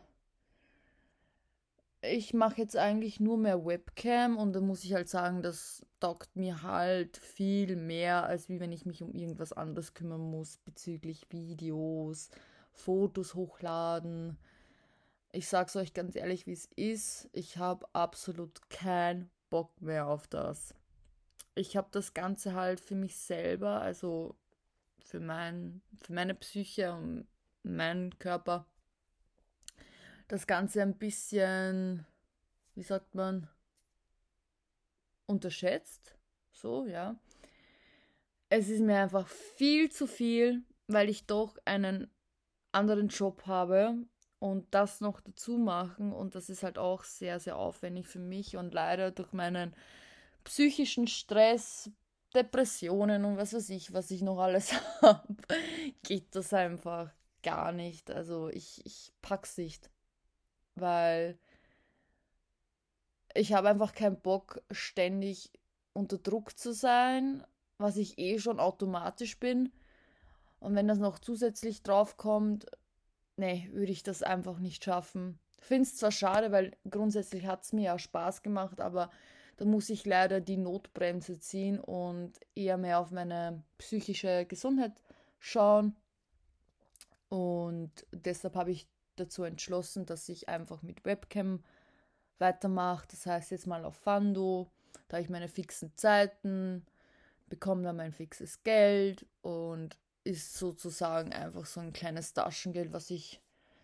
ich 2.10 2.34
mache 2.34 2.58
jetzt 2.58 2.76
eigentlich 2.76 3.20
nur 3.20 3.38
mehr 3.38 3.64
Webcam 3.64 4.36
und 4.36 4.52
da 4.52 4.60
muss 4.60 4.84
ich 4.84 4.94
halt 4.94 5.08
sagen, 5.08 5.42
das 5.42 5.84
taugt 6.00 6.36
mir 6.36 6.62
halt 6.62 7.16
viel 7.16 7.76
mehr, 7.76 8.24
als 8.24 8.48
wie 8.48 8.60
wenn 8.60 8.72
ich 8.72 8.86
mich 8.86 9.02
um 9.02 9.12
irgendwas 9.12 9.52
anderes 9.52 9.94
kümmern 9.94 10.20
muss 10.20 10.58
bezüglich 10.58 11.26
Videos, 11.30 12.30
Fotos 12.72 13.34
hochladen. 13.34 14.38
Ich 15.32 15.48
sag's 15.48 15.76
euch 15.76 15.94
ganz 15.94 16.16
ehrlich, 16.16 16.46
wie 16.46 16.52
es 16.52 16.66
ist. 16.76 17.28
Ich 17.32 17.58
habe 17.58 17.86
absolut 17.92 18.68
keinen 18.68 19.30
Bock 19.50 19.80
mehr 19.80 20.06
auf 20.06 20.26
das. 20.26 20.74
Ich 21.54 21.76
habe 21.76 21.88
das 21.90 22.14
Ganze 22.14 22.54
halt 22.54 22.80
für 22.80 22.96
mich 22.96 23.16
selber, 23.16 23.80
also 23.80 24.36
für, 24.98 25.20
mein, 25.20 25.80
für 26.02 26.12
meine 26.12 26.34
Psyche 26.34 26.92
und 26.94 27.26
meinen 27.62 28.18
Körper 28.18 28.66
das 30.28 30.46
Ganze 30.46 30.82
ein 30.82 30.96
bisschen, 30.96 32.06
wie 32.74 32.82
sagt 32.82 33.14
man, 33.14 33.48
unterschätzt. 35.26 36.16
So, 36.52 36.86
ja. 36.86 37.16
Es 38.48 38.68
ist 38.68 38.80
mir 38.80 38.98
einfach 38.98 39.26
viel 39.26 39.90
zu 39.90 40.06
viel, 40.06 40.62
weil 40.86 41.08
ich 41.08 41.26
doch 41.26 41.56
einen 41.64 42.10
anderen 42.72 43.08
Job 43.08 43.46
habe 43.46 43.96
und 44.38 44.72
das 44.74 45.00
noch 45.00 45.20
dazu 45.20 45.58
machen 45.58 46.12
und 46.12 46.34
das 46.34 46.48
ist 46.48 46.62
halt 46.62 46.78
auch 46.78 47.04
sehr, 47.04 47.40
sehr 47.40 47.56
aufwendig 47.56 48.06
für 48.06 48.18
mich 48.18 48.56
und 48.56 48.74
leider 48.74 49.10
durch 49.10 49.32
meinen 49.32 49.74
psychischen 50.44 51.06
Stress, 51.06 51.90
Depressionen 52.34 53.24
und 53.24 53.36
was 53.36 53.54
weiß 53.54 53.70
ich, 53.70 53.92
was 53.92 54.10
ich 54.10 54.22
noch 54.22 54.38
alles 54.38 54.72
habe, 55.02 55.34
geht 56.02 56.34
das 56.34 56.52
einfach 56.52 57.10
gar 57.42 57.72
nicht. 57.72 58.10
Also 58.10 58.48
ich, 58.48 58.84
ich 58.84 59.12
pack's 59.22 59.56
nicht 59.56 59.90
weil 60.74 61.38
ich 63.34 63.52
habe 63.52 63.68
einfach 63.68 63.94
keinen 63.94 64.20
Bock, 64.20 64.62
ständig 64.70 65.50
unter 65.92 66.18
Druck 66.18 66.58
zu 66.58 66.72
sein, 66.72 67.44
was 67.78 67.96
ich 67.96 68.18
eh 68.18 68.38
schon 68.38 68.60
automatisch 68.60 69.38
bin. 69.38 69.72
Und 70.60 70.74
wenn 70.74 70.88
das 70.88 70.98
noch 70.98 71.18
zusätzlich 71.18 71.82
draufkommt, 71.82 72.66
nee, 73.36 73.68
würde 73.72 73.92
ich 73.92 74.02
das 74.02 74.22
einfach 74.22 74.58
nicht 74.58 74.84
schaffen. 74.84 75.38
Finde 75.60 75.82
es 75.82 75.96
zwar 75.96 76.12
schade, 76.12 76.52
weil 76.52 76.72
grundsätzlich 76.88 77.46
hat 77.46 77.64
es 77.64 77.72
mir 77.72 77.84
ja 77.84 77.98
Spaß 77.98 78.42
gemacht, 78.42 78.80
aber 78.80 79.10
da 79.56 79.64
muss 79.64 79.88
ich 79.88 80.04
leider 80.04 80.40
die 80.40 80.56
Notbremse 80.56 81.38
ziehen 81.38 81.78
und 81.80 82.32
eher 82.54 82.76
mehr 82.76 82.98
auf 82.98 83.10
meine 83.10 83.62
psychische 83.78 84.46
Gesundheit 84.46 84.92
schauen. 85.38 85.96
Und 87.28 88.06
deshalb 88.12 88.56
habe 88.56 88.72
ich 88.72 88.88
dazu 89.16 89.44
entschlossen, 89.44 90.06
dass 90.06 90.28
ich 90.28 90.48
einfach 90.48 90.82
mit 90.82 91.04
Webcam 91.04 91.62
weitermache. 92.38 93.06
Das 93.10 93.26
heißt 93.26 93.50
jetzt 93.50 93.66
mal 93.66 93.84
auf 93.84 93.96
Fando, 93.96 94.70
da 95.08 95.16
habe 95.16 95.24
ich 95.24 95.30
meine 95.30 95.48
fixen 95.48 95.92
Zeiten, 95.96 96.84
bekomme 97.48 97.82
dann 97.82 97.96
mein 97.96 98.12
fixes 98.12 98.62
Geld 98.62 99.26
und 99.42 99.96
ist 100.24 100.54
sozusagen 100.54 101.32
einfach 101.32 101.66
so 101.66 101.80
ein 101.80 101.92
kleines 101.92 102.32
Taschengeld, 102.32 102.92
was 102.92 103.10
ich 103.10 103.40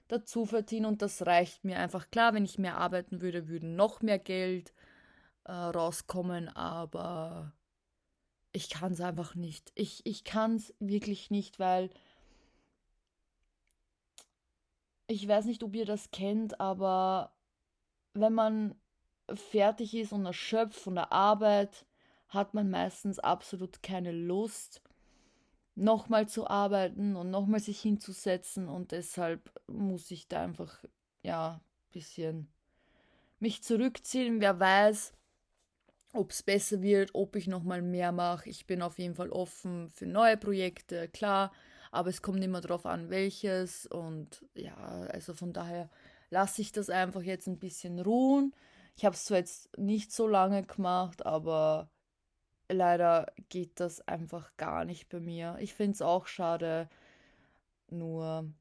dazu 0.09 0.47
verdiene 0.47 0.89
und 0.89 1.03
das 1.03 1.27
reicht 1.27 1.65
mir 1.65 1.79
einfach. 1.79 2.11
Klar, 2.11 2.35
wenn 2.35 2.45
ich 2.45 2.59
mehr 2.59 2.77
arbeiten 2.77 3.21
würde, 3.21 3.49
würde 3.49 3.67
noch 3.67 4.03
mehr 4.03 4.19
Geld 4.19 4.73
äh, 5.45 5.53
rauskommen, 5.53 6.49
aber 6.49 7.53
ich 8.53 8.71
kann 8.71 8.93
es 8.93 9.01
einfach 9.01 9.35
nicht. 9.35 9.71
Ich, 9.75 10.05
ich 10.05 10.25
kann 10.25 10.57
es 10.57 10.75
wirklich 10.81 11.31
nicht, 11.31 11.59
weil 11.59 11.91
ich 15.11 15.27
weiß 15.27 15.47
nicht, 15.47 15.65
ob 15.65 15.75
ihr 15.75 15.87
das 15.87 16.13
kennt, 16.13 16.61
aber 16.61 17.35
wenn 18.15 18.33
man 18.33 18.77
fertig 19.35 19.95
ist 19.95 20.13
und 20.13 20.25
erschöpft 20.25 20.79
von 20.79 20.95
der 20.95 21.13
Arbeit, 21.13 21.85
hat 22.29 22.55
man 22.55 22.71
meistens 22.71 23.19
absolut 23.19 23.83
keine 23.83 24.13
Lust, 24.13 24.83
nochmal 25.75 26.29
zu 26.29 26.47
arbeiten 26.47 27.17
und 27.17 27.31
nochmal 27.31 27.59
sich 27.59 27.81
hinzusetzen 27.81 28.69
und 28.69 28.93
deshalb 28.93 29.53
muss 29.67 30.11
ich 30.13 30.29
da 30.29 30.45
einfach, 30.45 30.85
ja, 31.23 31.55
ein 31.55 31.93
bisschen 31.93 32.53
mich 33.41 33.65
zurückziehen. 33.65 34.41
Wer 34.41 34.61
weiß, 34.61 35.13
ob 36.13 36.31
es 36.31 36.43
besser 36.45 36.83
wird, 36.83 37.15
ob 37.15 37.35
ich 37.35 37.49
nochmal 37.49 37.83
mehr 37.83 38.13
mache. 38.13 38.49
Ich 38.49 38.67
bin 38.67 38.81
auf 38.81 38.99
jeden 38.99 39.17
Fall 39.17 39.31
offen 39.31 39.91
für 39.91 40.07
neue 40.07 40.37
Projekte, 40.37 41.09
klar 41.09 41.51
aber 41.91 42.11
es 42.11 42.23
kommt 42.23 42.43
immer 42.43 42.61
darauf 42.61 42.87
an, 42.87 43.11
welches. 43.11 43.87
Und 43.87 44.45
ja, 44.55 44.77
also 44.77 45.35
von 45.35 45.53
daher 45.53 45.91
lasse 46.31 46.63
ich 46.63 46.73
das 46.73 46.91
einfach 46.91 47.23
jetzt 47.23 47.47
ein 47.47 47.59
bisschen 47.59 47.99
ruhen. 48.01 48.55
Ich 48.97 49.05
habe 49.05 49.15
es 49.15 49.25
zwar 49.25 49.39
jetzt 49.39 49.77
nicht 49.79 50.13
so 50.13 50.27
lange 50.27 50.63
gemacht, 50.65 51.25
aber 51.27 51.91
leider 52.69 53.33
geht 53.49 53.81
das 53.81 54.07
einfach 54.07 54.57
gar 54.57 54.85
nicht 54.85 55.09
bei 55.09 55.21
mir. 55.21 55.57
Ich 55.61 55.75
finde 55.75 55.93
es 55.93 56.03
auch 56.03 56.27
schade, 56.27 56.89
nur 57.89 58.53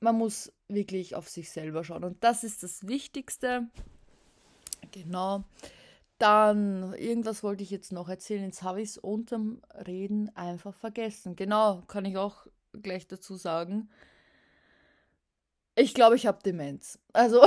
man 0.00 0.16
muss 0.16 0.52
wirklich 0.68 1.14
auf 1.14 1.28
sich 1.28 1.50
selber 1.50 1.84
schauen. 1.84 2.04
Und 2.04 2.22
das 2.24 2.44
ist 2.44 2.62
das 2.62 2.86
Wichtigste. 2.86 3.68
Genau. 4.92 5.44
Dann, 6.20 6.92
irgendwas 6.92 7.42
wollte 7.42 7.62
ich 7.62 7.70
jetzt 7.70 7.92
noch 7.92 8.10
erzählen. 8.10 8.44
Jetzt 8.44 8.62
habe 8.62 8.82
ich 8.82 8.90
es 8.90 8.98
unterm 8.98 9.62
Reden 9.86 10.30
einfach 10.36 10.74
vergessen. 10.74 11.34
Genau, 11.34 11.80
kann 11.88 12.04
ich 12.04 12.18
auch 12.18 12.46
gleich 12.74 13.06
dazu 13.06 13.36
sagen. 13.36 13.88
Ich 15.76 15.94
glaube, 15.94 16.16
ich 16.16 16.26
habe 16.26 16.42
Demenz. 16.44 16.98
Also, 17.14 17.42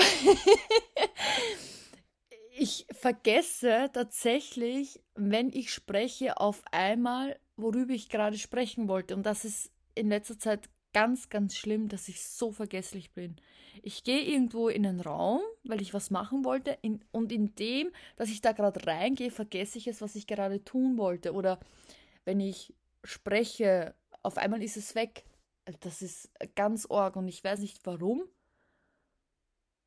ich 2.58 2.88
vergesse 2.92 3.92
tatsächlich, 3.94 5.00
wenn 5.14 5.50
ich 5.50 5.72
spreche, 5.72 6.38
auf 6.38 6.64
einmal, 6.72 7.40
worüber 7.56 7.94
ich 7.94 8.10
gerade 8.10 8.40
sprechen 8.40 8.88
wollte. 8.88 9.16
Und 9.16 9.24
das 9.24 9.46
ist 9.46 9.72
in 9.94 10.10
letzter 10.10 10.40
Zeit 10.40 10.68
ganz, 10.94 11.30
ganz 11.30 11.56
schlimm, 11.56 11.90
dass 11.90 12.08
ich 12.08 12.24
so 12.24 12.52
vergesslich 12.52 13.12
bin. 13.12 13.36
Ich 13.82 14.04
gehe 14.04 14.22
irgendwo 14.22 14.70
in 14.70 14.86
einen 14.86 15.02
Raum, 15.02 15.42
weil 15.64 15.82
ich 15.82 15.94
was 15.94 16.12
machen 16.12 16.46
wollte, 16.46 16.78
in, 16.82 17.04
und 17.12 17.32
in 17.32 17.56
dem, 17.56 17.92
dass 18.16 18.30
ich 18.30 18.42
da 18.42 18.52
gerade 18.52 18.86
reingehe, 18.86 19.32
vergesse 19.32 19.78
ich 19.78 19.88
es, 19.88 20.02
was 20.02 20.16
ich 20.16 20.28
gerade 20.28 20.64
tun 20.64 20.98
wollte. 20.98 21.34
Oder 21.34 21.60
wenn 22.26 22.40
ich 22.40 22.74
spreche, 23.04 23.96
auf 24.22 24.38
einmal 24.38 24.62
ist 24.64 24.78
es 24.78 24.96
weg. 24.96 25.26
Das 25.82 26.02
ist 26.02 26.32
ganz 26.56 26.86
arg 26.90 27.16
und 27.16 27.28
ich 27.28 27.44
weiß 27.44 27.60
nicht 27.60 27.86
warum. 27.86 28.24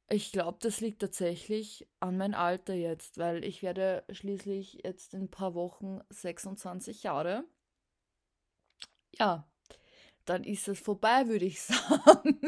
Ich 0.08 0.30
glaube, 0.30 0.58
das 0.60 0.80
liegt 0.80 1.00
tatsächlich 1.00 1.88
an 2.00 2.16
mein 2.16 2.34
Alter 2.34 2.74
jetzt, 2.74 3.18
weil 3.18 3.44
ich 3.44 3.62
werde 3.62 4.04
schließlich 4.10 4.80
jetzt 4.84 5.14
in 5.14 5.22
ein 5.22 5.30
paar 5.30 5.54
Wochen 5.54 6.00
26 6.10 7.02
Jahre. 7.02 7.44
Ja, 9.18 9.48
dann 10.26 10.44
ist 10.44 10.68
es 10.68 10.78
vorbei, 10.78 11.28
würde 11.28 11.46
ich 11.46 11.60
sagen. 11.62 12.38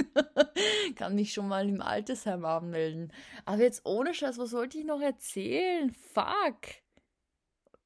Kann 0.96 1.14
mich 1.14 1.32
schon 1.32 1.48
mal 1.48 1.68
im 1.68 1.80
Altersheim 1.80 2.44
anmelden. 2.44 3.12
Aber 3.44 3.62
jetzt 3.62 3.86
ohne 3.86 4.14
Scheiß, 4.14 4.38
was 4.38 4.52
wollte 4.52 4.78
ich 4.78 4.84
noch 4.84 5.00
erzählen? 5.00 5.94
Fuck. 6.12 6.82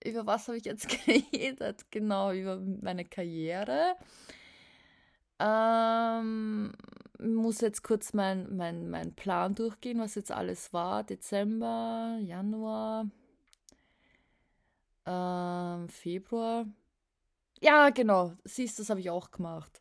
Über 0.05 0.27
was 0.27 0.49
habe 0.49 0.59
ich 0.59 0.65
jetzt 0.65 0.89
geredet? 1.07 1.87
Genau, 1.91 2.33
über 2.33 2.59
meine 2.81 3.05
Karriere. 3.05 3.95
Ähm, 5.39 6.73
muss 7.19 7.61
jetzt 7.61 7.83
kurz 7.83 8.13
mein, 8.13 8.57
mein, 8.57 8.91
mein 8.91 9.15
Plan 9.15 9.55
durchgehen, 9.55 10.01
was 10.01 10.15
jetzt 10.15 10.33
alles 10.33 10.73
war. 10.73 11.05
Dezember, 11.05 12.19
Januar, 12.21 13.07
ähm, 15.07 15.89
Februar. 15.89 16.67
Ja, 17.63 17.91
genau. 17.91 18.33
Siehst, 18.45 18.81
das 18.81 18.91
habe 18.91 18.99
ich 18.99 19.09
auch 19.09 19.31
gemacht. 19.31 19.81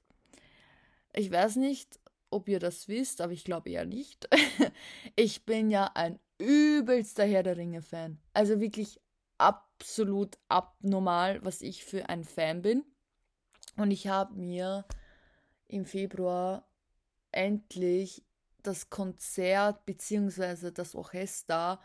Ich 1.14 1.32
weiß 1.32 1.56
nicht, 1.56 2.00
ob 2.30 2.48
ihr 2.48 2.60
das 2.60 2.88
wisst, 2.88 3.22
aber 3.22 3.34
ich 3.34 3.44
glaube 3.44 3.72
eher 3.72 3.86
nicht. 3.86 4.30
ich 5.16 5.46
bin 5.46 5.72
ja 5.72 5.90
ein 5.96 6.20
übelster 6.38 7.26
Herr 7.26 7.42
der 7.42 7.58
Ringe-Fan. 7.58 8.20
Also 8.34 8.60
wirklich 8.60 9.02
absolut 9.40 10.38
abnormal, 10.48 11.44
was 11.44 11.62
ich 11.62 11.84
für 11.84 12.08
ein 12.08 12.24
Fan 12.24 12.62
bin. 12.62 12.86
Und 13.78 13.90
ich 13.90 14.08
habe 14.08 14.36
mir 14.36 14.86
im 15.68 15.86
Februar 15.86 16.68
endlich 17.32 18.24
das 18.62 18.92
Konzert 18.92 19.86
bzw. 19.88 20.70
das 20.70 20.94
Orchester 20.94 21.80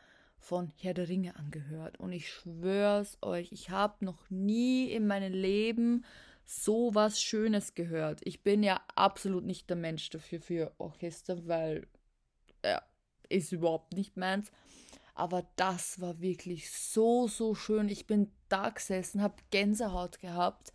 von 0.47 0.73
Herr 0.81 0.95
der 0.95 1.09
Ringe 1.09 1.37
angehört. 1.37 1.99
Und 1.99 2.13
ich 2.13 2.31
schwör's 2.31 3.19
euch, 3.21 3.51
ich 3.51 3.71
habe 3.71 4.05
noch 4.05 4.31
nie 4.31 4.91
in 4.91 5.07
meinem 5.07 5.33
Leben 5.33 6.05
so 6.45 6.95
was 6.95 7.21
Schönes 7.21 7.75
gehört. 7.75 8.21
Ich 8.23 8.45
bin 8.45 8.63
ja 8.63 8.81
absolut 8.95 9.45
nicht 9.45 9.69
der 9.69 9.77
Mensch 9.77 10.09
dafür 10.11 10.41
für 10.41 10.73
Orchester, 10.79 11.49
weil 11.49 11.89
ja, 12.65 12.81
ist 13.29 13.51
überhaupt 13.51 13.95
nicht 13.95 14.17
meins. 14.17 14.53
Aber 15.15 15.45
das 15.57 16.01
war 16.01 16.21
wirklich 16.21 16.71
so, 16.71 17.27
so 17.27 17.55
schön. 17.55 17.89
Ich 17.89 18.07
bin 18.07 18.31
da 18.49 18.71
gesessen, 18.71 19.23
habe 19.23 19.43
Gänsehaut 19.51 20.21
gehabt 20.21 20.73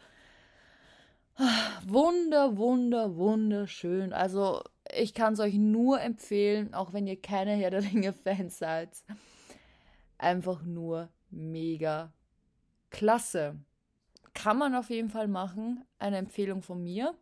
Wunder, 1.87 2.57
wunder, 2.57 3.15
wunderschön. 3.15 4.13
Also, 4.13 4.61
ich 4.93 5.13
kann 5.13 5.33
es 5.33 5.39
euch 5.39 5.55
nur 5.55 6.01
empfehlen, 6.01 6.73
auch 6.73 6.93
wenn 6.93 7.07
ihr 7.07 7.19
keine 7.19 7.53
Herr 7.53 7.71
der 7.71 7.83
Ringe-Fans 7.83 8.59
seid. 8.59 8.89
Einfach 10.21 10.61
nur 10.61 11.09
mega 11.31 12.13
klasse. 12.91 13.55
Kann 14.35 14.59
man 14.59 14.75
auf 14.75 14.91
jeden 14.91 15.09
Fall 15.09 15.27
machen. 15.27 15.83
Eine 15.97 16.17
Empfehlung 16.17 16.61
von 16.61 16.83
mir. 16.83 17.15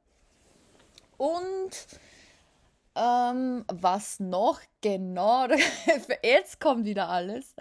Und 1.15 1.71
ähm, 2.95 3.63
was 3.71 4.19
noch? 4.19 4.59
Genau, 4.81 5.47
jetzt 6.23 6.59
kommt 6.59 6.83
wieder 6.83 7.07
alles. 7.07 7.55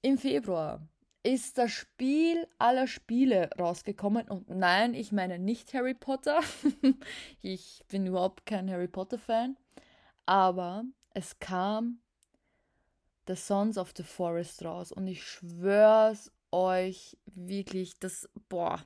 Im 0.00 0.16
Februar 0.16 0.80
ist 1.22 1.58
das 1.58 1.70
Spiel 1.72 2.48
aller 2.58 2.86
Spiele 2.86 3.50
rausgekommen. 3.58 4.26
Und 4.26 4.48
nein, 4.48 4.94
ich 4.94 5.12
meine 5.12 5.38
nicht 5.38 5.74
Harry 5.74 5.92
Potter. 5.92 6.40
ich 7.42 7.84
bin 7.88 8.06
überhaupt 8.06 8.46
kein 8.46 8.70
Harry 8.70 8.88
Potter-Fan. 8.88 9.58
Aber 10.24 10.84
es 11.12 11.38
kam 11.40 12.00
The 13.30 13.36
Sons 13.36 13.78
of 13.78 13.92
the 13.96 14.02
Forest 14.02 14.64
raus. 14.64 14.90
Und 14.90 15.06
ich 15.06 15.22
schwör's 15.22 16.32
euch 16.50 17.16
wirklich, 17.26 17.96
das, 18.00 18.28
boah. 18.48 18.84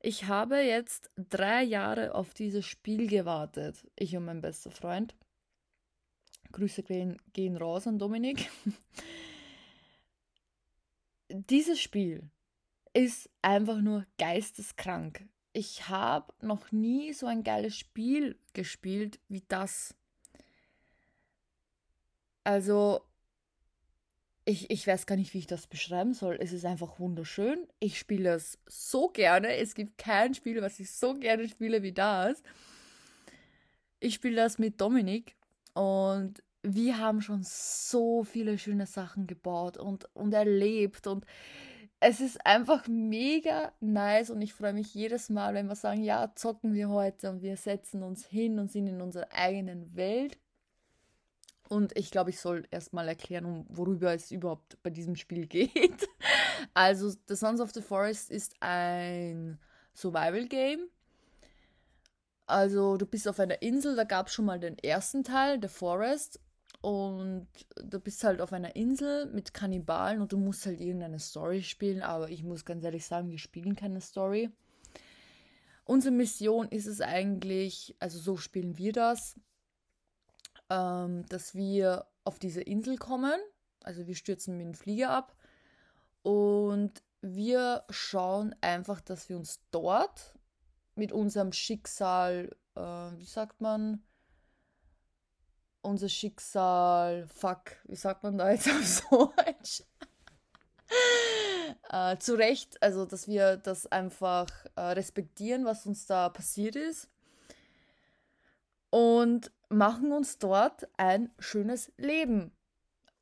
Ich 0.00 0.24
habe 0.24 0.60
jetzt 0.60 1.10
drei 1.16 1.62
Jahre 1.62 2.14
auf 2.14 2.32
dieses 2.32 2.64
Spiel 2.64 3.06
gewartet. 3.06 3.86
Ich 3.96 4.16
und 4.16 4.24
mein 4.24 4.40
bester 4.40 4.70
Freund. 4.70 5.14
Grüße 6.52 6.82
gehen, 6.82 7.20
gehen 7.34 7.58
raus 7.58 7.86
an 7.86 7.98
Dominik. 7.98 8.50
dieses 11.28 11.78
Spiel 11.78 12.30
ist 12.94 13.28
einfach 13.42 13.82
nur 13.82 14.06
geisteskrank. 14.16 15.28
Ich 15.52 15.90
habe 15.90 16.32
noch 16.40 16.72
nie 16.72 17.12
so 17.12 17.26
ein 17.26 17.44
geiles 17.44 17.76
Spiel 17.76 18.38
gespielt 18.54 19.20
wie 19.28 19.42
das. 19.48 19.94
Also, 22.42 23.02
ich, 24.48 24.70
ich 24.70 24.86
weiß 24.86 25.04
gar 25.04 25.16
nicht, 25.16 25.34
wie 25.34 25.40
ich 25.40 25.46
das 25.46 25.66
beschreiben 25.66 26.14
soll. 26.14 26.38
Es 26.40 26.54
ist 26.54 26.64
einfach 26.64 26.98
wunderschön. 26.98 27.66
Ich 27.80 27.98
spiele 27.98 28.30
es 28.30 28.58
so 28.66 29.08
gerne. 29.08 29.54
Es 29.56 29.74
gibt 29.74 29.98
kein 29.98 30.32
Spiel, 30.32 30.62
was 30.62 30.80
ich 30.80 30.90
so 30.90 31.12
gerne 31.12 31.46
spiele 31.50 31.82
wie 31.82 31.92
das. 31.92 32.42
Ich 34.00 34.14
spiele 34.14 34.36
das 34.36 34.58
mit 34.58 34.80
Dominik 34.80 35.36
und 35.74 36.42
wir 36.62 36.96
haben 36.96 37.20
schon 37.20 37.42
so 37.44 38.24
viele 38.24 38.56
schöne 38.56 38.86
Sachen 38.86 39.26
gebaut 39.26 39.76
und, 39.76 40.08
und 40.14 40.32
erlebt 40.32 41.06
und 41.06 41.26
es 42.00 42.20
ist 42.20 42.46
einfach 42.46 42.88
mega 42.88 43.72
nice 43.80 44.30
und 44.30 44.40
ich 44.40 44.54
freue 44.54 44.72
mich 44.72 44.94
jedes 44.94 45.28
Mal, 45.28 45.52
wenn 45.52 45.66
wir 45.66 45.76
sagen, 45.76 46.02
ja, 46.02 46.32
zocken 46.34 46.72
wir 46.72 46.88
heute 46.88 47.28
und 47.28 47.42
wir 47.42 47.58
setzen 47.58 48.02
uns 48.02 48.24
hin 48.24 48.58
und 48.58 48.72
sind 48.72 48.86
in 48.86 49.02
unserer 49.02 49.28
eigenen 49.30 49.94
Welt. 49.94 50.38
Und 51.68 51.96
ich 51.96 52.10
glaube, 52.10 52.30
ich 52.30 52.40
soll 52.40 52.66
erstmal 52.70 53.08
erklären, 53.08 53.66
worüber 53.68 54.14
es 54.14 54.30
überhaupt 54.30 54.82
bei 54.82 54.90
diesem 54.90 55.16
Spiel 55.16 55.46
geht. 55.48 56.08
Also, 56.74 57.10
The 57.28 57.36
Sons 57.36 57.60
of 57.60 57.72
the 57.72 57.82
Forest 57.82 58.30
ist 58.30 58.54
ein 58.60 59.58
Survival-Game. 59.94 60.88
Also, 62.46 62.96
du 62.96 63.04
bist 63.04 63.28
auf 63.28 63.38
einer 63.38 63.60
Insel, 63.60 63.96
da 63.96 64.04
gab 64.04 64.28
es 64.28 64.34
schon 64.34 64.46
mal 64.46 64.58
den 64.58 64.78
ersten 64.78 65.22
Teil, 65.22 65.58
The 65.60 65.68
Forest. 65.68 66.40
Und 66.80 67.48
du 67.82 67.98
bist 67.98 68.22
halt 68.24 68.40
auf 68.40 68.52
einer 68.52 68.76
Insel 68.76 69.26
mit 69.26 69.52
Kannibalen 69.52 70.20
und 70.20 70.32
du 70.32 70.38
musst 70.38 70.64
halt 70.64 70.80
irgendeine 70.80 71.18
Story 71.18 71.62
spielen, 71.62 72.02
aber 72.02 72.30
ich 72.30 72.44
muss 72.44 72.64
ganz 72.64 72.84
ehrlich 72.84 73.04
sagen, 73.04 73.30
wir 73.30 73.38
spielen 73.38 73.74
keine 73.74 74.00
Story. 74.00 74.50
Unsere 75.84 76.14
Mission 76.14 76.68
ist 76.68 76.86
es 76.86 77.00
eigentlich, 77.00 77.96
also 77.98 78.18
so 78.18 78.36
spielen 78.36 78.78
wir 78.78 78.92
das, 78.92 79.34
ähm, 80.70 81.24
dass 81.26 81.54
wir 81.54 82.06
auf 82.24 82.38
diese 82.38 82.60
Insel 82.60 82.96
kommen. 82.96 83.38
Also 83.82 84.06
wir 84.06 84.14
stürzen 84.14 84.56
mit 84.56 84.66
dem 84.66 84.74
Flieger 84.74 85.10
ab 85.10 85.34
und 86.22 87.02
wir 87.20 87.84
schauen 87.90 88.54
einfach, 88.60 89.00
dass 89.00 89.28
wir 89.28 89.36
uns 89.36 89.60
dort 89.70 90.34
mit 90.94 91.12
unserem 91.12 91.52
Schicksal, 91.52 92.54
äh, 92.74 92.80
wie 92.80 93.24
sagt 93.24 93.60
man, 93.60 94.02
unser 95.80 96.08
Schicksal, 96.08 97.26
fuck, 97.28 97.76
wie 97.84 97.96
sagt 97.96 98.22
man 98.22 98.36
da 98.36 98.50
jetzt 98.50 98.68
auf 98.68 99.34
Deutsch? 99.36 99.84
äh, 101.90 102.18
zu 102.18 102.34
Recht, 102.34 102.82
also 102.82 103.06
dass 103.06 103.26
wir 103.26 103.56
das 103.56 103.86
einfach 103.86 104.48
äh, 104.76 104.80
respektieren, 104.80 105.64
was 105.64 105.86
uns 105.86 106.06
da 106.06 106.28
passiert 106.28 106.76
ist 106.76 107.08
und 108.90 109.50
machen 109.68 110.12
uns 110.12 110.38
dort 110.38 110.88
ein 110.96 111.30
schönes 111.38 111.92
Leben. 111.96 112.52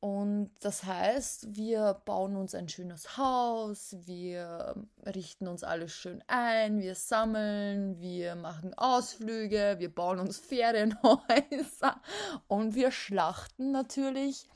Und 0.00 0.50
das 0.60 0.84
heißt, 0.84 1.56
wir 1.56 1.94
bauen 2.04 2.36
uns 2.36 2.54
ein 2.54 2.68
schönes 2.68 3.16
Haus, 3.16 3.96
wir 4.04 4.76
richten 5.04 5.48
uns 5.48 5.64
alles 5.64 5.92
schön 5.92 6.22
ein, 6.28 6.80
wir 6.80 6.94
sammeln, 6.94 7.98
wir 7.98 8.36
machen 8.36 8.74
Ausflüge, 8.74 9.76
wir 9.78 9.92
bauen 9.92 10.20
uns 10.20 10.38
Ferienhäuser 10.38 12.00
und 12.46 12.74
wir 12.74 12.90
schlachten 12.92 13.72
natürlich 13.72 14.46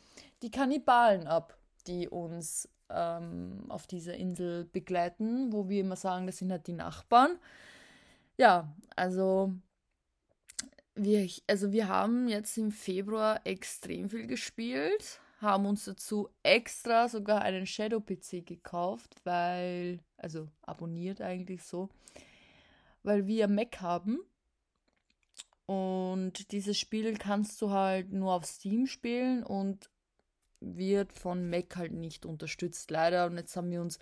die 0.42 0.50
Kannibalen 0.50 1.26
ab, 1.26 1.58
die 1.86 2.08
uns 2.08 2.68
ähm, 2.90 3.64
auf 3.70 3.86
dieser 3.86 4.14
Insel 4.14 4.66
begleiten, 4.66 5.52
wo 5.52 5.68
wir 5.68 5.80
immer 5.80 5.96
sagen, 5.96 6.26
das 6.26 6.38
sind 6.38 6.52
halt 6.52 6.66
die 6.66 6.74
Nachbarn. 6.74 7.38
Ja, 8.36 8.72
also 8.94 9.52
wir, 11.02 11.28
also 11.46 11.72
wir 11.72 11.88
haben 11.88 12.28
jetzt 12.28 12.56
im 12.58 12.70
Februar 12.70 13.40
extrem 13.44 14.08
viel 14.08 14.26
gespielt 14.26 15.20
haben 15.40 15.64
uns 15.64 15.86
dazu 15.86 16.28
extra 16.42 17.08
sogar 17.08 17.42
einen 17.42 17.66
Shadow-PC 17.66 18.44
gekauft, 18.44 19.16
weil, 19.24 20.00
also 20.18 20.48
abonniert 20.62 21.22
eigentlich 21.22 21.62
so, 21.62 21.88
weil 23.02 23.26
wir 23.26 23.48
Mac 23.48 23.80
haben 23.80 24.20
Und 25.66 26.52
dieses 26.52 26.78
Spiel 26.78 27.16
kannst 27.16 27.60
du 27.62 27.70
halt 27.70 28.12
nur 28.12 28.34
auf 28.34 28.44
Steam 28.44 28.86
spielen 28.86 29.44
und 29.44 29.88
wird 30.60 31.12
von 31.12 31.48
Mac 31.48 31.76
halt 31.76 31.92
nicht 31.92 32.26
unterstützt, 32.26 32.90
leider. 32.90 33.26
Und 33.26 33.38
jetzt 33.38 33.56
haben 33.56 33.70
wir 33.70 33.80
uns 33.80 33.98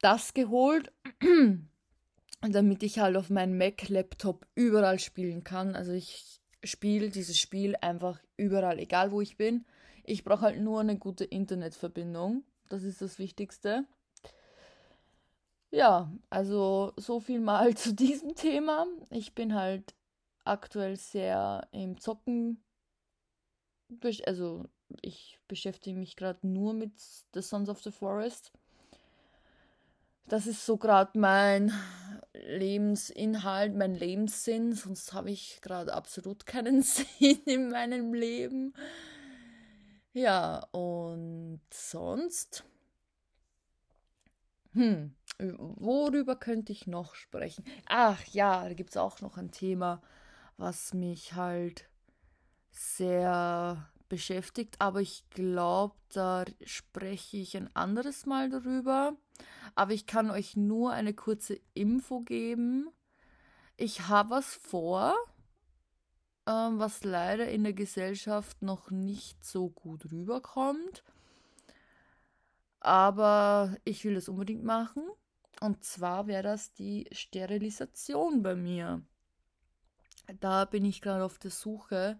das 0.00 0.34
geholt, 0.34 0.92
damit 2.40 2.82
ich 2.82 2.98
halt 2.98 3.16
auf 3.16 3.30
meinem 3.30 3.58
Mac-Laptop 3.58 4.46
überall 4.54 4.98
spielen 4.98 5.44
kann. 5.44 5.74
Also 5.74 5.92
ich 5.92 6.40
spiele 6.62 7.10
dieses 7.10 7.38
Spiel 7.38 7.76
einfach 7.80 8.20
überall, 8.36 8.78
egal 8.78 9.10
wo 9.10 9.20
ich 9.20 9.36
bin. 9.36 9.64
Ich 10.04 10.24
brauche 10.24 10.42
halt 10.42 10.60
nur 10.60 10.80
eine 10.80 10.98
gute 10.98 11.24
Internetverbindung. 11.24 12.44
Das 12.68 12.82
ist 12.82 13.02
das 13.02 13.18
Wichtigste. 13.18 13.84
Ja, 15.70 16.10
also 16.30 16.92
so 16.96 17.20
viel 17.20 17.40
mal 17.40 17.74
zu 17.76 17.92
diesem 17.94 18.34
Thema. 18.34 18.86
Ich 19.10 19.34
bin 19.34 19.54
halt 19.54 19.94
aktuell 20.44 20.96
sehr 20.96 21.68
im 21.72 21.98
Zocken. 21.98 22.62
Also 24.26 24.64
ich 25.02 25.38
beschäftige 25.48 25.98
mich 25.98 26.16
gerade 26.16 26.46
nur 26.46 26.72
mit 26.72 26.92
The 27.34 27.42
Sons 27.42 27.68
of 27.68 27.82
the 27.82 27.90
Forest. 27.90 28.52
Das 30.26 30.46
ist 30.46 30.64
so 30.64 30.76
gerade 30.76 31.18
mein 31.18 31.72
Lebensinhalt, 32.46 33.74
mein 33.74 33.94
Lebenssinn. 33.94 34.72
Sonst 34.72 35.12
habe 35.12 35.30
ich 35.30 35.60
gerade 35.60 35.92
absolut 35.92 36.46
keinen 36.46 36.82
Sinn 36.82 37.40
in 37.46 37.70
meinem 37.70 38.14
Leben. 38.14 38.74
Ja, 40.12 40.66
und 40.72 41.60
sonst. 41.70 42.64
Hm, 44.72 45.14
worüber 45.38 46.36
könnte 46.36 46.72
ich 46.72 46.86
noch 46.86 47.14
sprechen? 47.14 47.64
Ach 47.86 48.22
ja, 48.26 48.64
da 48.68 48.74
gibt 48.74 48.90
es 48.90 48.96
auch 48.96 49.20
noch 49.20 49.36
ein 49.36 49.50
Thema, 49.50 50.02
was 50.56 50.94
mich 50.94 51.34
halt 51.34 51.88
sehr 52.70 53.90
beschäftigt, 54.08 54.76
aber 54.80 55.00
ich 55.00 55.28
glaube, 55.30 55.94
da 56.12 56.44
spreche 56.64 57.36
ich 57.36 57.56
ein 57.56 57.74
anderes 57.74 58.26
Mal 58.26 58.50
darüber. 58.50 59.16
Aber 59.74 59.92
ich 59.92 60.06
kann 60.06 60.30
euch 60.30 60.56
nur 60.56 60.92
eine 60.92 61.14
kurze 61.14 61.60
Info 61.74 62.20
geben. 62.20 62.88
Ich 63.76 64.08
habe 64.08 64.30
was 64.30 64.54
vor, 64.54 65.14
ähm, 66.46 66.78
was 66.78 67.04
leider 67.04 67.48
in 67.48 67.62
der 67.62 67.74
Gesellschaft 67.74 68.62
noch 68.62 68.90
nicht 68.90 69.44
so 69.44 69.70
gut 69.70 70.10
rüberkommt. 70.10 71.04
Aber 72.80 73.76
ich 73.84 74.04
will 74.04 74.16
es 74.16 74.28
unbedingt 74.28 74.64
machen. 74.64 75.04
Und 75.60 75.84
zwar 75.84 76.26
wäre 76.26 76.42
das 76.42 76.72
die 76.72 77.08
Sterilisation 77.12 78.42
bei 78.42 78.54
mir. 78.54 79.02
Da 80.40 80.64
bin 80.64 80.84
ich 80.84 81.00
gerade 81.00 81.24
auf 81.24 81.38
der 81.38 81.50
Suche 81.50 82.18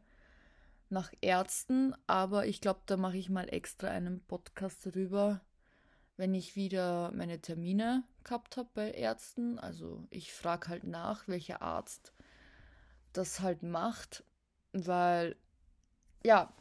nach 0.88 1.12
Ärzten, 1.20 1.94
aber 2.06 2.46
ich 2.46 2.60
glaube, 2.60 2.80
da 2.86 2.96
mache 2.96 3.18
ich 3.18 3.28
mal 3.28 3.48
extra 3.48 3.88
einen 3.88 4.20
Podcast 4.24 4.86
darüber, 4.86 5.40
wenn 6.18 6.34
ich 6.34 6.56
wieder 6.56 7.12
meine 7.12 7.40
Termine 7.40 8.02
gehabt 8.24 8.56
habe 8.56 8.68
bei 8.74 8.90
Ärzten. 8.90 9.58
Also 9.58 10.04
ich 10.10 10.32
frage 10.32 10.68
halt 10.68 10.84
nach, 10.84 11.28
welcher 11.28 11.62
Arzt 11.62 12.12
das 13.12 13.40
halt 13.40 13.62
macht, 13.62 14.24
weil 14.72 15.36
ja, 16.24 16.52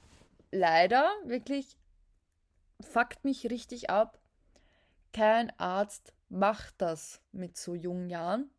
leider 0.51 1.09
wirklich 1.25 1.75
fuckt 2.79 3.25
mich 3.25 3.49
richtig 3.49 3.89
ab. 3.89 4.19
Kein 5.11 5.49
Arzt 5.59 6.13
macht 6.29 6.75
das 6.77 7.21
mit 7.31 7.57
so 7.57 7.73
jungen 7.73 8.09
Jahren, 8.11 8.51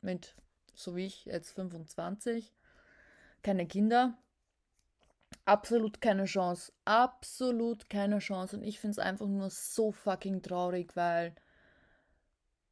mit 0.00 0.34
so 0.74 0.96
wie 0.96 1.06
ich 1.06 1.26
jetzt 1.26 1.52
25, 1.52 2.52
keine 3.42 3.66
Kinder 3.68 4.18
absolut 5.44 6.00
keine 6.00 6.24
Chance. 6.24 6.72
Absolut 6.84 7.88
keine 7.90 8.18
Chance. 8.18 8.56
Und 8.56 8.62
ich 8.62 8.80
finde 8.80 8.92
es 8.92 8.98
einfach 8.98 9.26
nur 9.26 9.50
so 9.50 9.92
fucking 9.92 10.42
traurig, 10.42 10.96
weil 10.96 11.34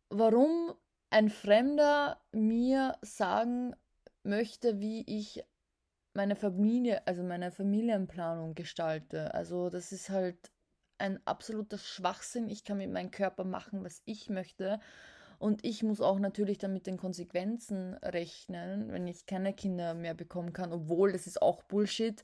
warum 0.08 0.74
ein 1.10 1.28
Fremder 1.28 2.20
mir 2.32 2.96
sagen 3.02 3.74
möchte, 4.22 4.80
wie 4.80 5.04
ich 5.06 5.44
meine 6.14 6.36
Familie, 6.36 7.06
also 7.06 7.22
meine 7.22 7.50
Familienplanung 7.50 8.54
gestalte. 8.54 9.32
Also 9.34 9.70
das 9.70 9.92
ist 9.92 10.10
halt 10.10 10.50
ein 10.98 11.20
absoluter 11.26 11.78
Schwachsinn. 11.78 12.48
Ich 12.48 12.64
kann 12.64 12.78
mit 12.78 12.90
meinem 12.90 13.10
Körper 13.10 13.44
machen, 13.44 13.84
was 13.84 14.02
ich 14.04 14.28
möchte. 14.28 14.80
Und 15.38 15.64
ich 15.64 15.82
muss 15.82 16.02
auch 16.02 16.18
natürlich 16.18 16.58
dann 16.58 16.74
mit 16.74 16.86
den 16.86 16.98
Konsequenzen 16.98 17.94
rechnen, 17.94 18.92
wenn 18.92 19.06
ich 19.06 19.24
keine 19.24 19.54
Kinder 19.54 19.94
mehr 19.94 20.12
bekommen 20.12 20.52
kann, 20.52 20.70
obwohl 20.72 21.12
das 21.12 21.26
ist 21.26 21.40
auch 21.40 21.62
Bullshit 21.62 22.22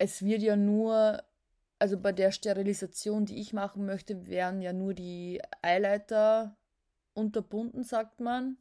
es 0.00 0.24
wird 0.24 0.40
ja 0.40 0.56
nur, 0.56 1.22
also 1.78 2.00
bei 2.00 2.12
der 2.12 2.32
Sterilisation, 2.32 3.26
die 3.26 3.38
ich 3.38 3.52
machen 3.52 3.84
möchte, 3.84 4.26
werden 4.28 4.62
ja 4.62 4.72
nur 4.72 4.94
die 4.94 5.42
Eileiter 5.60 6.56
unterbunden, 7.12 7.84
sagt 7.84 8.18
man. 8.18 8.56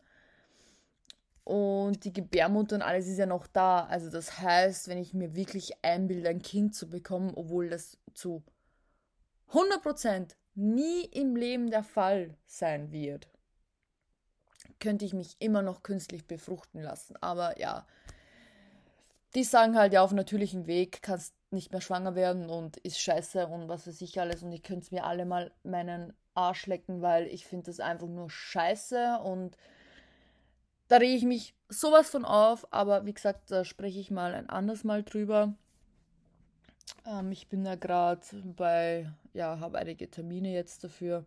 Und 1.46 2.04
die 2.04 2.12
Gebärmutter 2.12 2.76
und 2.76 2.82
alles 2.82 3.08
ist 3.08 3.18
ja 3.18 3.26
noch 3.26 3.48
da. 3.48 3.86
Also 3.86 4.10
das 4.10 4.42
heißt, 4.42 4.90
wenn 4.90 4.98
ich 4.98 5.14
mir 5.14 5.34
wirklich 5.34 5.82
einbilde, 5.82 6.28
ein 6.28 6.42
Kind 6.42 6.76
zu 6.76 6.90
bekommen, 6.90 7.32
obwohl 7.36 7.70
das 7.70 7.98
zu 8.14 8.44
100% 9.52 10.36
nie 10.56 11.06
im 11.06 11.38
Leben 11.38 11.72
der 11.72 11.84
Fall 11.84 12.36
sein 12.48 12.92
wird, 12.92 13.30
könnte 14.82 15.06
ich 15.06 15.14
mich 15.14 15.38
immer 15.40 15.62
noch 15.62 15.84
künstlich 15.84 16.28
befruchten 16.28 16.82
lassen. 16.82 17.16
Aber 17.22 17.58
ja, 17.62 17.88
die 19.36 19.44
sagen 19.44 19.78
halt, 19.78 19.94
ja, 19.94 20.04
auf 20.04 20.12
natürlichem 20.12 20.68
Weg 20.68 21.02
kannst 21.02 21.36
nicht 21.52 21.72
mehr 21.72 21.82
schwanger 21.82 22.16
werden 22.16 22.50
und 22.50 22.78
ist 22.78 23.00
scheiße 23.00 23.48
und 23.48 23.68
was 23.68 23.88
weiß 23.88 24.02
ich 24.02 24.20
alles 24.20 24.44
und 24.44 24.52
ich 24.52 24.64
könnte 24.64 24.86
es 24.86 24.92
mir 24.92 25.04
alle 25.04 25.26
mal 25.26 25.52
meinen 25.64 26.14
Arsch 26.36 26.68
lecken, 26.68 27.02
weil 27.02 27.28
ich 27.28 27.46
finde 27.46 27.68
das 27.68 27.80
einfach 27.80 28.08
nur 28.08 28.30
scheiße 28.30 29.20
und 29.24 29.58
da 30.88 30.98
rege 30.98 31.16
ich 31.16 31.24
mich 31.24 31.56
sowas 31.68 32.10
von 32.10 32.26
auf, 32.26 32.72
aber 32.72 33.06
wie 33.06 33.14
gesagt, 33.14 33.52
da 33.52 33.64
spreche 33.64 34.00
ich 34.00 34.10
mal 34.10 34.34
ein 34.34 34.50
anderes 34.50 34.84
Mal 34.84 35.04
drüber. 35.04 35.54
Ähm, 37.06 37.32
ich 37.32 37.48
bin 37.48 37.64
da 37.64 37.76
gerade 37.76 38.22
bei, 38.56 39.12
ja, 39.34 39.60
habe 39.60 39.78
einige 39.78 40.10
Termine 40.10 40.52
jetzt 40.52 40.84
dafür, 40.84 41.26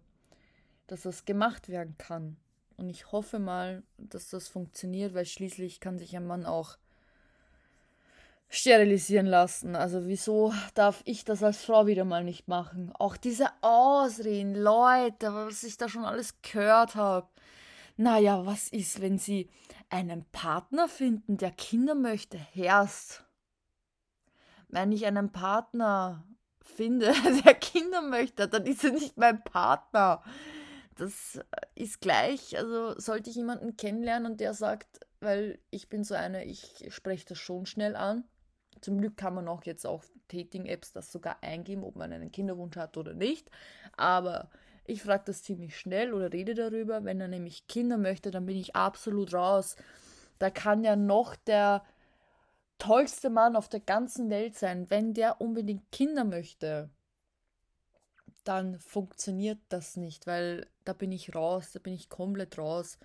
dass 0.89 1.03
das 1.03 1.25
gemacht 1.25 1.69
werden 1.69 1.97
kann. 1.97 2.37
Und 2.77 2.89
ich 2.89 3.13
hoffe 3.13 3.39
mal, 3.39 3.85
dass 3.99 4.31
das 4.31 4.49
funktioniert, 4.49 5.15
weil 5.15 5.27
schließlich 5.27 5.79
kann 5.79 5.99
sich 5.99 6.17
ein 6.17 6.27
Mann 6.27 6.45
auch 6.45 6.77
sterilisieren 8.53 9.25
lassen. 9.25 9.75
Also 9.75 10.07
wieso 10.07 10.53
darf 10.75 11.01
ich 11.07 11.25
das 11.25 11.43
als 11.43 11.65
Frau 11.65 11.87
wieder 11.87 12.05
mal 12.05 12.23
nicht 12.23 12.49
machen? 12.49 12.93
Auch 12.99 13.17
diese 13.17 13.49
Ausreden, 13.63 14.55
Leute, 14.55 15.33
was 15.33 15.63
ich 15.63 15.79
da 15.79 15.89
schon 15.89 16.05
alles 16.05 16.35
gehört 16.43 16.95
habe. 16.95 17.29
Naja, 17.97 18.45
was 18.45 18.69
ist, 18.69 19.01
wenn 19.01 19.19
sie 19.19 19.49
einen 19.89 20.27
Partner 20.33 20.87
finden, 20.87 21.39
der 21.39 21.51
Kinder 21.51 21.95
möchte? 21.95 22.37
Herst. 22.37 23.25
Wenn 24.69 24.93
ich 24.93 25.07
einen 25.07 25.33
Partner 25.33 26.23
finde, 26.61 27.15
der 27.47 27.55
Kinder 27.55 28.03
möchte, 28.03 28.49
dann 28.49 28.67
ist 28.67 28.85
er 28.85 28.93
nicht 28.93 29.17
mein 29.17 29.43
Partner. 29.45 30.23
Das 30.97 31.41
ist 31.75 32.03
gleich, 32.03 32.59
also 32.59 32.99
sollte 33.01 33.31
ich 33.31 33.37
jemanden 33.37 33.79
kennenlernen 33.79 34.31
und 34.31 34.41
der 34.41 34.53
sagt, 34.53 35.01
weil 35.21 35.59
ich 35.71 35.89
bin 35.89 36.05
so 36.05 36.15
eine, 36.15 36.45
ich 36.45 36.85
spreche 36.91 37.25
das 37.29 37.39
schon 37.39 37.65
schnell 37.65 37.97
an, 37.97 38.25
zum 38.83 38.99
Glück 38.99 39.17
kann 39.17 39.35
man 39.35 39.49
auch 39.49 39.65
jetzt 39.65 39.87
auf 39.87 40.13
Dating-Apps 40.29 40.93
das 40.93 41.11
sogar 41.11 41.43
eingeben, 41.43 41.85
ob 41.85 41.97
man 41.97 42.13
einen 42.13 42.33
Kinderwunsch 42.33 42.77
hat 42.77 42.97
oder 42.97 43.15
nicht. 43.15 43.51
Aber 43.97 44.51
ich 44.85 45.03
frage 45.03 45.25
das 45.27 45.43
ziemlich 45.43 45.79
schnell 45.79 46.13
oder 46.13 46.33
rede 46.33 46.55
darüber. 46.55 47.05
Wenn 47.05 47.21
er 47.21 47.29
nämlich 47.29 47.67
Kinder 47.69 47.97
möchte, 47.97 48.31
dann 48.31 48.47
bin 48.47 48.57
ich 48.57 48.77
absolut 48.77 49.33
raus. 49.33 49.77
Da 50.39 50.51
kann 50.51 50.85
ja 50.85 50.97
noch 50.97 51.37
der 51.37 51.85
tollste 52.79 53.31
Mann 53.31 53.55
auf 53.55 53.69
der 53.69 53.81
ganzen 53.81 54.29
Welt 54.29 54.57
sein. 54.59 54.91
Wenn 54.91 55.15
der 55.15 55.41
unbedingt 55.41 55.91
Kinder 55.93 56.25
möchte, 56.25 56.91
dann 58.43 58.81
funktioniert 58.81 59.61
das 59.69 59.97
nicht, 59.97 60.27
weil 60.27 60.67
da 60.85 60.93
bin 60.93 61.13
ich 61.13 61.35
raus, 61.35 61.71
da 61.73 61.79
bin 61.79 61.95
ich 61.95 62.09
komplett 62.09 62.59
raus. 62.59 62.99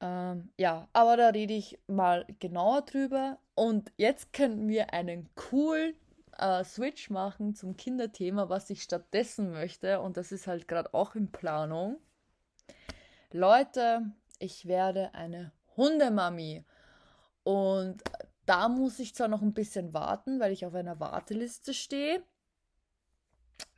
Ähm, 0.00 0.50
ja, 0.58 0.88
aber 0.94 1.18
da 1.18 1.28
rede 1.28 1.52
ich 1.52 1.78
mal 1.86 2.26
genauer 2.38 2.82
drüber. 2.82 3.38
Und 3.56 3.90
jetzt 3.96 4.34
könnten 4.34 4.68
wir 4.68 4.92
einen 4.92 5.34
coolen 5.34 5.94
äh, 6.36 6.62
Switch 6.62 7.08
machen 7.08 7.54
zum 7.54 7.74
Kinderthema, 7.74 8.50
was 8.50 8.68
ich 8.68 8.82
stattdessen 8.82 9.50
möchte. 9.50 10.00
Und 10.00 10.18
das 10.18 10.30
ist 10.30 10.46
halt 10.46 10.68
gerade 10.68 10.92
auch 10.92 11.14
in 11.14 11.32
Planung. 11.32 11.98
Leute, 13.32 14.02
ich 14.38 14.66
werde 14.66 15.14
eine 15.14 15.52
Hundemami. 15.74 16.66
Und 17.44 18.02
da 18.44 18.68
muss 18.68 18.98
ich 18.98 19.14
zwar 19.14 19.28
noch 19.28 19.40
ein 19.40 19.54
bisschen 19.54 19.94
warten, 19.94 20.38
weil 20.38 20.52
ich 20.52 20.66
auf 20.66 20.74
einer 20.74 21.00
Warteliste 21.00 21.72
stehe. 21.72 22.22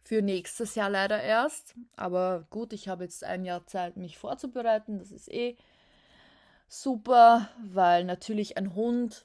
Für 0.02 0.22
nächstes 0.22 0.74
Jahr 0.74 0.90
leider 0.90 1.22
erst. 1.22 1.76
Aber 1.94 2.48
gut, 2.50 2.72
ich 2.72 2.88
habe 2.88 3.04
jetzt 3.04 3.22
ein 3.22 3.44
Jahr 3.44 3.64
Zeit, 3.66 3.96
mich 3.96 4.18
vorzubereiten. 4.18 4.98
Das 4.98 5.12
ist 5.12 5.30
eh 5.30 5.56
super, 6.66 7.48
weil 7.62 8.04
natürlich 8.04 8.56
ein 8.56 8.74
Hund 8.74 9.24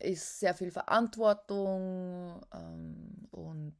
ist 0.00 0.40
sehr 0.40 0.54
viel 0.54 0.70
Verantwortung 0.70 2.40
ähm, 2.54 3.28
und 3.30 3.74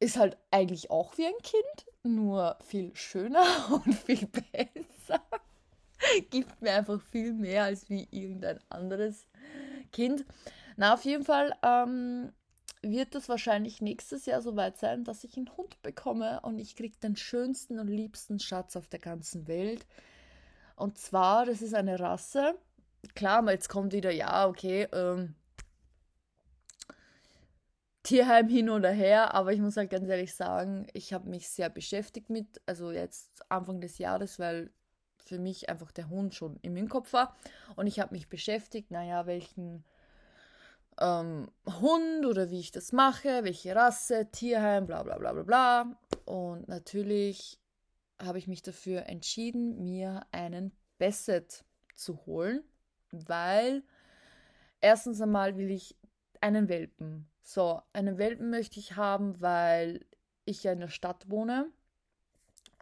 ist 0.00 0.16
halt 0.16 0.36
eigentlich 0.50 0.90
auch 0.90 1.16
wie 1.18 1.26
ein 1.26 1.42
Kind, 1.42 1.86
nur 2.02 2.56
viel 2.64 2.94
schöner 2.94 3.44
und 3.70 3.94
viel 3.94 4.26
besser. 4.26 5.22
Gibt 6.30 6.62
mir 6.62 6.74
einfach 6.74 7.00
viel 7.00 7.32
mehr 7.32 7.64
als 7.64 7.90
wie 7.90 8.06
irgendein 8.10 8.60
anderes 8.68 9.26
Kind. 9.92 10.24
Na, 10.76 10.94
auf 10.94 11.04
jeden 11.04 11.24
Fall 11.24 11.52
ähm, 11.62 12.32
wird 12.82 13.14
es 13.16 13.28
wahrscheinlich 13.28 13.80
nächstes 13.80 14.26
Jahr 14.26 14.40
soweit 14.40 14.78
sein, 14.78 15.04
dass 15.04 15.24
ich 15.24 15.36
einen 15.36 15.56
Hund 15.56 15.82
bekomme 15.82 16.40
und 16.42 16.58
ich 16.58 16.76
kriege 16.76 16.96
den 16.98 17.16
schönsten 17.16 17.80
und 17.80 17.88
liebsten 17.88 18.38
Schatz 18.38 18.76
auf 18.76 18.86
der 18.86 19.00
ganzen 19.00 19.48
Welt. 19.48 19.86
Und 20.76 20.96
zwar, 20.98 21.44
das 21.46 21.60
ist 21.60 21.74
eine 21.74 21.98
Rasse. 21.98 22.54
Klar, 23.14 23.48
jetzt 23.50 23.68
kommt 23.68 23.92
wieder, 23.92 24.10
ja, 24.10 24.46
okay, 24.46 24.88
ähm, 24.92 25.34
Tierheim 28.02 28.48
hin 28.48 28.70
oder 28.70 28.90
her, 28.90 29.34
aber 29.34 29.52
ich 29.52 29.60
muss 29.60 29.76
halt 29.76 29.90
ganz 29.90 30.08
ehrlich 30.08 30.34
sagen, 30.34 30.86
ich 30.94 31.12
habe 31.12 31.28
mich 31.28 31.48
sehr 31.48 31.68
beschäftigt 31.68 32.30
mit, 32.30 32.60
also 32.64 32.90
jetzt 32.90 33.42
Anfang 33.50 33.80
des 33.80 33.98
Jahres, 33.98 34.38
weil 34.38 34.70
für 35.18 35.38
mich 35.38 35.68
einfach 35.68 35.92
der 35.92 36.08
Hund 36.08 36.34
schon 36.34 36.58
im 36.62 36.88
Kopf 36.88 37.12
war 37.12 37.36
und 37.76 37.86
ich 37.86 38.00
habe 38.00 38.14
mich 38.14 38.28
beschäftigt, 38.28 38.90
naja, 38.90 39.26
welchen 39.26 39.84
ähm, 41.00 41.50
Hund 41.66 42.26
oder 42.26 42.50
wie 42.50 42.60
ich 42.60 42.70
das 42.70 42.92
mache, 42.92 43.44
welche 43.44 43.74
Rasse, 43.74 44.30
Tierheim, 44.30 44.86
bla 44.86 45.02
bla 45.02 45.18
bla 45.18 45.32
bla 45.32 45.42
bla. 45.42 45.98
Und 46.24 46.68
natürlich 46.68 47.60
habe 48.20 48.38
ich 48.38 48.48
mich 48.48 48.62
dafür 48.62 49.06
entschieden, 49.06 49.84
mir 49.84 50.22
einen 50.32 50.72
Basset 50.98 51.64
zu 51.94 52.26
holen, 52.26 52.62
weil 53.12 53.82
erstens 54.80 55.20
einmal 55.20 55.56
will 55.56 55.70
ich 55.70 55.96
einen 56.40 56.68
Welpen 56.68 57.28
so, 57.48 57.80
einen 57.94 58.18
Welpen 58.18 58.50
möchte 58.50 58.78
ich 58.78 58.96
haben, 58.96 59.40
weil 59.40 60.04
ich 60.44 60.64
ja 60.64 60.72
in 60.72 60.80
der 60.80 60.88
Stadt 60.88 61.30
wohne 61.30 61.70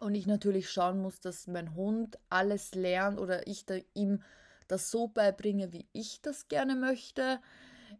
und 0.01 0.17
ich 0.17 0.27
natürlich 0.27 0.69
schauen 0.69 1.01
muss, 1.01 1.21
dass 1.21 1.47
mein 1.47 1.77
Hund 1.77 2.19
alles 2.31 2.75
lernt 2.75 3.21
oder 3.21 3.47
ich 3.47 3.65
da 3.65 3.77
ihm 3.95 4.25
das 4.67 4.91
so 4.91 5.07
beibringe, 5.07 5.73
wie 5.73 5.87
ich 5.93 6.21
das 6.21 6.49
gerne 6.49 6.75
möchte. 6.75 7.41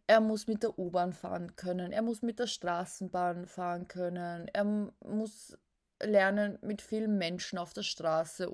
Er 0.07 0.19
muss 0.19 0.47
mit 0.47 0.61
der 0.61 0.77
U-Bahn 0.77 1.13
fahren 1.13 1.55
können, 1.55 1.93
er 1.93 2.01
muss 2.01 2.21
mit 2.21 2.37
der 2.37 2.47
Straßenbahn 2.47 3.45
fahren 3.45 3.87
können, 3.87 4.49
er 4.49 4.65
muss 4.65 5.57
lernen, 6.03 6.59
mit 6.61 6.81
vielen 6.81 7.17
Menschen 7.17 7.59
auf 7.59 7.71
der 7.71 7.83
Straße 7.83 8.51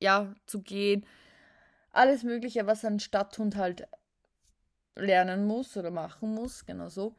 ja, 0.00 0.34
zu 0.46 0.62
gehen. 0.62 1.04
Alles 1.94 2.24
Mögliche, 2.24 2.66
was 2.66 2.84
ein 2.84 2.98
Stadthund 2.98 3.56
halt 3.56 3.86
lernen 4.96 5.46
muss 5.46 5.76
oder 5.76 5.92
machen 5.92 6.34
muss, 6.34 6.66
genau 6.66 6.88
so. 6.88 7.14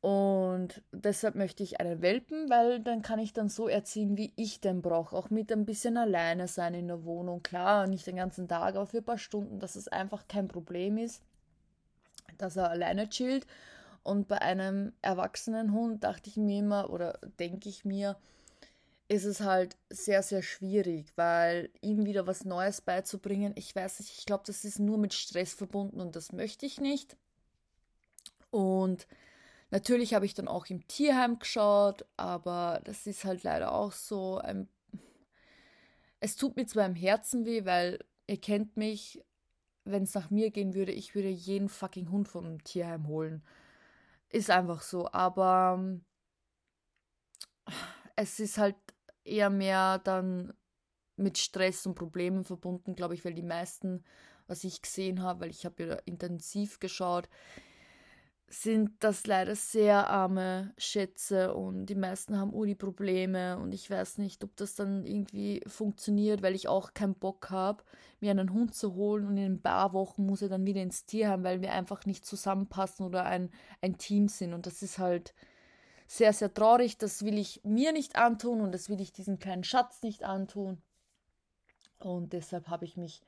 Und 0.00 0.80
deshalb 0.92 1.34
möchte 1.34 1.64
ich 1.64 1.80
einen 1.80 2.00
Welpen, 2.00 2.48
weil 2.48 2.78
dann 2.78 3.02
kann 3.02 3.18
ich 3.18 3.32
dann 3.32 3.48
so 3.48 3.66
erziehen, 3.66 4.16
wie 4.16 4.32
ich 4.36 4.60
den 4.60 4.80
brauche. 4.80 5.16
Auch 5.16 5.30
mit 5.30 5.50
ein 5.50 5.66
bisschen 5.66 5.96
alleine 5.96 6.46
sein 6.46 6.74
in 6.74 6.86
der 6.86 7.04
Wohnung. 7.04 7.42
Klar, 7.42 7.88
nicht 7.88 8.06
den 8.06 8.14
ganzen 8.14 8.46
Tag, 8.46 8.76
aber 8.76 8.86
für 8.86 8.98
ein 8.98 9.04
paar 9.04 9.18
Stunden, 9.18 9.58
dass 9.58 9.74
es 9.74 9.88
einfach 9.88 10.28
kein 10.28 10.46
Problem 10.46 10.96
ist, 10.96 11.20
dass 12.38 12.56
er 12.56 12.70
alleine 12.70 13.08
chillt. 13.08 13.44
Und 14.04 14.28
bei 14.28 14.40
einem 14.40 14.92
erwachsenen 15.02 15.72
Hund 15.72 16.04
dachte 16.04 16.30
ich 16.30 16.36
mir 16.36 16.60
immer 16.60 16.90
oder 16.90 17.18
denke 17.40 17.68
ich 17.68 17.84
mir, 17.84 18.16
ist 19.08 19.24
es 19.24 19.40
halt 19.40 19.76
sehr, 19.90 20.22
sehr 20.22 20.42
schwierig, 20.42 21.12
weil 21.16 21.70
ihm 21.80 22.04
wieder 22.04 22.26
was 22.26 22.44
Neues 22.44 22.80
beizubringen, 22.80 23.52
ich 23.56 23.74
weiß 23.74 24.00
nicht, 24.00 24.18
ich 24.18 24.26
glaube, 24.26 24.44
das 24.46 24.64
ist 24.64 24.78
nur 24.78 24.98
mit 24.98 25.14
Stress 25.14 25.54
verbunden 25.54 26.00
und 26.00 26.14
das 26.14 26.32
möchte 26.32 26.66
ich 26.66 26.80
nicht. 26.80 27.16
Und 28.50 29.06
Natürlich 29.70 30.14
habe 30.14 30.24
ich 30.24 30.34
dann 30.34 30.48
auch 30.48 30.66
im 30.66 30.86
Tierheim 30.88 31.38
geschaut, 31.38 32.06
aber 32.16 32.80
das 32.84 33.06
ist 33.06 33.24
halt 33.24 33.42
leider 33.42 33.72
auch 33.72 33.92
so 33.92 34.38
ein. 34.38 34.68
Es 36.20 36.36
tut 36.36 36.56
mir 36.56 36.66
zwar 36.66 36.86
im 36.86 36.94
Herzen 36.94 37.44
weh, 37.44 37.64
weil 37.64 37.98
ihr 38.26 38.40
kennt 38.40 38.76
mich, 38.76 39.22
wenn 39.84 40.04
es 40.04 40.14
nach 40.14 40.30
mir 40.30 40.50
gehen 40.50 40.74
würde, 40.74 40.92
ich 40.92 41.14
würde 41.14 41.28
jeden 41.28 41.68
fucking 41.68 42.10
Hund 42.10 42.28
vom 42.28 42.64
Tierheim 42.64 43.06
holen. 43.08 43.42
Ist 44.30 44.50
einfach 44.50 44.82
so, 44.82 45.10
aber 45.12 45.76
ähm, 45.78 46.04
es 48.16 48.40
ist 48.40 48.58
halt 48.58 48.76
eher 49.28 49.50
mehr 49.50 49.98
dann 49.98 50.52
mit 51.16 51.38
Stress 51.38 51.86
und 51.86 51.94
Problemen 51.94 52.44
verbunden, 52.44 52.94
glaube 52.94 53.14
ich, 53.14 53.24
weil 53.24 53.34
die 53.34 53.42
meisten, 53.42 54.04
was 54.46 54.64
ich 54.64 54.82
gesehen 54.82 55.22
habe, 55.22 55.40
weil 55.40 55.50
ich 55.50 55.64
habe 55.64 55.84
ja 55.84 55.94
intensiv 56.04 56.78
geschaut, 56.80 57.28
sind 58.50 58.92
das 59.00 59.26
leider 59.26 59.54
sehr 59.54 60.08
arme 60.08 60.72
Schätze 60.78 61.52
und 61.54 61.86
die 61.86 61.94
meisten 61.94 62.38
haben 62.38 62.54
Uni-Probleme 62.54 63.58
und 63.58 63.74
ich 63.74 63.90
weiß 63.90 64.16
nicht, 64.18 64.42
ob 64.42 64.56
das 64.56 64.74
dann 64.74 65.04
irgendwie 65.04 65.62
funktioniert, 65.66 66.40
weil 66.42 66.54
ich 66.54 66.66
auch 66.66 66.94
keinen 66.94 67.14
Bock 67.14 67.50
habe, 67.50 67.84
mir 68.20 68.30
einen 68.30 68.52
Hund 68.52 68.74
zu 68.74 68.94
holen 68.94 69.26
und 69.26 69.36
in 69.36 69.52
ein 69.52 69.62
paar 69.62 69.92
Wochen 69.92 70.24
muss 70.24 70.40
er 70.40 70.48
dann 70.48 70.64
wieder 70.64 70.80
ins 70.80 71.04
Tier 71.04 71.28
haben, 71.28 71.44
weil 71.44 71.60
wir 71.60 71.72
einfach 71.72 72.06
nicht 72.06 72.24
zusammenpassen 72.24 73.04
oder 73.04 73.26
ein, 73.26 73.50
ein 73.82 73.98
Team 73.98 74.28
sind 74.28 74.54
und 74.54 74.64
das 74.64 74.80
ist 74.80 74.98
halt 74.98 75.34
sehr, 76.08 76.32
sehr 76.32 76.52
traurig, 76.52 76.98
das 76.98 77.22
will 77.24 77.38
ich 77.38 77.60
mir 77.62 77.92
nicht 77.92 78.16
antun 78.16 78.62
und 78.62 78.72
das 78.72 78.88
will 78.88 79.00
ich 79.00 79.12
diesem 79.12 79.38
kleinen 79.38 79.62
Schatz 79.62 80.02
nicht 80.02 80.24
antun. 80.24 80.82
Und 82.00 82.32
deshalb 82.32 82.68
habe 82.68 82.86
ich 82.86 82.96
mich 82.96 83.20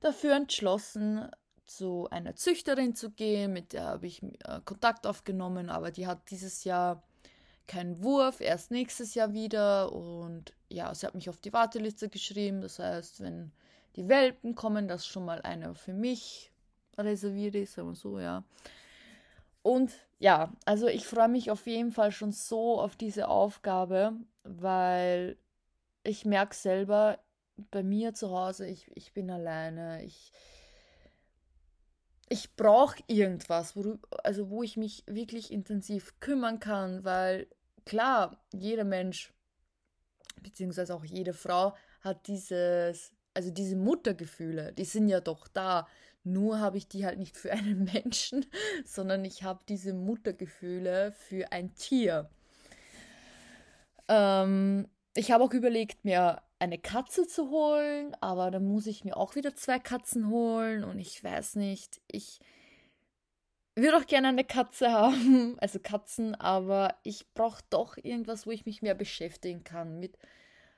dafür 0.00 0.36
entschlossen, 0.36 1.28
zu 1.66 2.08
einer 2.10 2.34
Züchterin 2.34 2.94
zu 2.94 3.10
gehen, 3.10 3.52
mit 3.52 3.72
der 3.72 3.84
habe 3.84 4.06
ich 4.06 4.22
äh, 4.22 4.60
Kontakt 4.64 5.06
aufgenommen, 5.06 5.68
aber 5.68 5.90
die 5.90 6.06
hat 6.06 6.30
dieses 6.30 6.64
Jahr 6.64 7.02
keinen 7.66 8.02
Wurf, 8.02 8.40
erst 8.40 8.70
nächstes 8.70 9.14
Jahr 9.14 9.34
wieder. 9.34 9.92
Und 9.92 10.54
ja, 10.68 10.94
sie 10.94 11.06
hat 11.06 11.14
mich 11.14 11.28
auf 11.28 11.40
die 11.40 11.52
Warteliste 11.52 12.08
geschrieben, 12.08 12.62
das 12.62 12.78
heißt, 12.78 13.20
wenn 13.20 13.52
die 13.96 14.08
Welpen 14.08 14.54
kommen, 14.54 14.88
dass 14.88 15.06
schon 15.06 15.24
mal 15.24 15.42
einer 15.42 15.74
für 15.74 15.92
mich 15.92 16.50
reserviert 16.96 17.54
ist, 17.54 17.76
wir 17.76 17.94
so, 17.94 18.18
ja. 18.18 18.44
Und 19.68 19.92
ja, 20.18 20.50
also 20.64 20.86
ich 20.86 21.06
freue 21.06 21.28
mich 21.28 21.50
auf 21.50 21.66
jeden 21.66 21.92
Fall 21.92 22.10
schon 22.10 22.32
so 22.32 22.80
auf 22.80 22.96
diese 22.96 23.28
Aufgabe, 23.28 24.14
weil 24.42 25.36
ich 26.04 26.24
merke 26.24 26.54
selber 26.54 27.18
bei 27.70 27.82
mir 27.82 28.14
zu 28.14 28.30
Hause, 28.30 28.66
ich, 28.66 28.90
ich 28.94 29.12
bin 29.12 29.30
alleine, 29.30 30.02
ich, 30.04 30.32
ich 32.30 32.56
brauche 32.56 32.96
irgendwas, 33.08 33.76
wo, 33.76 33.98
also 34.24 34.48
wo 34.48 34.62
ich 34.62 34.78
mich 34.78 35.04
wirklich 35.06 35.52
intensiv 35.52 36.18
kümmern 36.18 36.60
kann, 36.60 37.04
weil 37.04 37.46
klar, 37.84 38.42
jeder 38.54 38.84
Mensch, 38.84 39.34
beziehungsweise 40.40 40.94
auch 40.94 41.04
jede 41.04 41.34
Frau 41.34 41.76
hat 42.00 42.26
dieses, 42.26 43.12
also 43.34 43.50
diese 43.50 43.76
Muttergefühle, 43.76 44.72
die 44.72 44.86
sind 44.86 45.08
ja 45.08 45.20
doch 45.20 45.46
da. 45.46 45.86
Nur 46.32 46.60
habe 46.60 46.76
ich 46.76 46.88
die 46.88 47.06
halt 47.06 47.18
nicht 47.18 47.36
für 47.36 47.52
einen 47.52 47.84
Menschen, 47.92 48.46
sondern 48.84 49.24
ich 49.24 49.42
habe 49.42 49.60
diese 49.68 49.94
Muttergefühle 49.94 51.12
für 51.12 51.50
ein 51.52 51.74
Tier. 51.74 52.28
Ähm, 54.08 54.88
ich 55.14 55.30
habe 55.30 55.44
auch 55.44 55.52
überlegt, 55.52 56.04
mir 56.04 56.42
eine 56.58 56.78
Katze 56.78 57.26
zu 57.26 57.50
holen, 57.50 58.16
aber 58.20 58.50
dann 58.50 58.66
muss 58.66 58.86
ich 58.86 59.04
mir 59.04 59.16
auch 59.16 59.34
wieder 59.36 59.54
zwei 59.54 59.78
Katzen 59.78 60.28
holen 60.28 60.84
und 60.84 60.98
ich 60.98 61.22
weiß 61.22 61.56
nicht, 61.56 62.00
ich 62.08 62.40
würde 63.74 63.96
auch 63.96 64.06
gerne 64.06 64.28
eine 64.28 64.44
Katze 64.44 64.90
haben, 64.92 65.56
also 65.60 65.78
Katzen, 65.78 66.34
aber 66.34 66.96
ich 67.04 67.32
brauche 67.34 67.62
doch 67.70 67.96
irgendwas, 67.96 68.46
wo 68.46 68.50
ich 68.50 68.66
mich 68.66 68.82
mehr 68.82 68.94
beschäftigen 68.94 69.64
kann 69.64 69.98
mit 69.98 70.18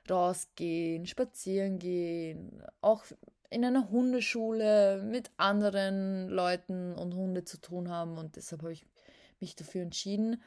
rausgehen, 0.09 1.05
spazieren 1.05 1.79
gehen, 1.79 2.63
auch 2.81 3.03
in 3.51 3.65
einer 3.65 3.91
Hundeschule 3.91 5.03
mit 5.03 5.29
anderen 5.37 6.29
Leuten 6.29 6.95
und 6.95 7.13
Hunde 7.13 7.43
zu 7.43 7.59
tun 7.59 7.89
haben 7.89 8.17
und 8.17 8.37
deshalb 8.37 8.61
habe 8.61 8.71
ich 8.71 8.85
mich 9.41 9.55
dafür 9.55 9.81
entschieden, 9.81 10.41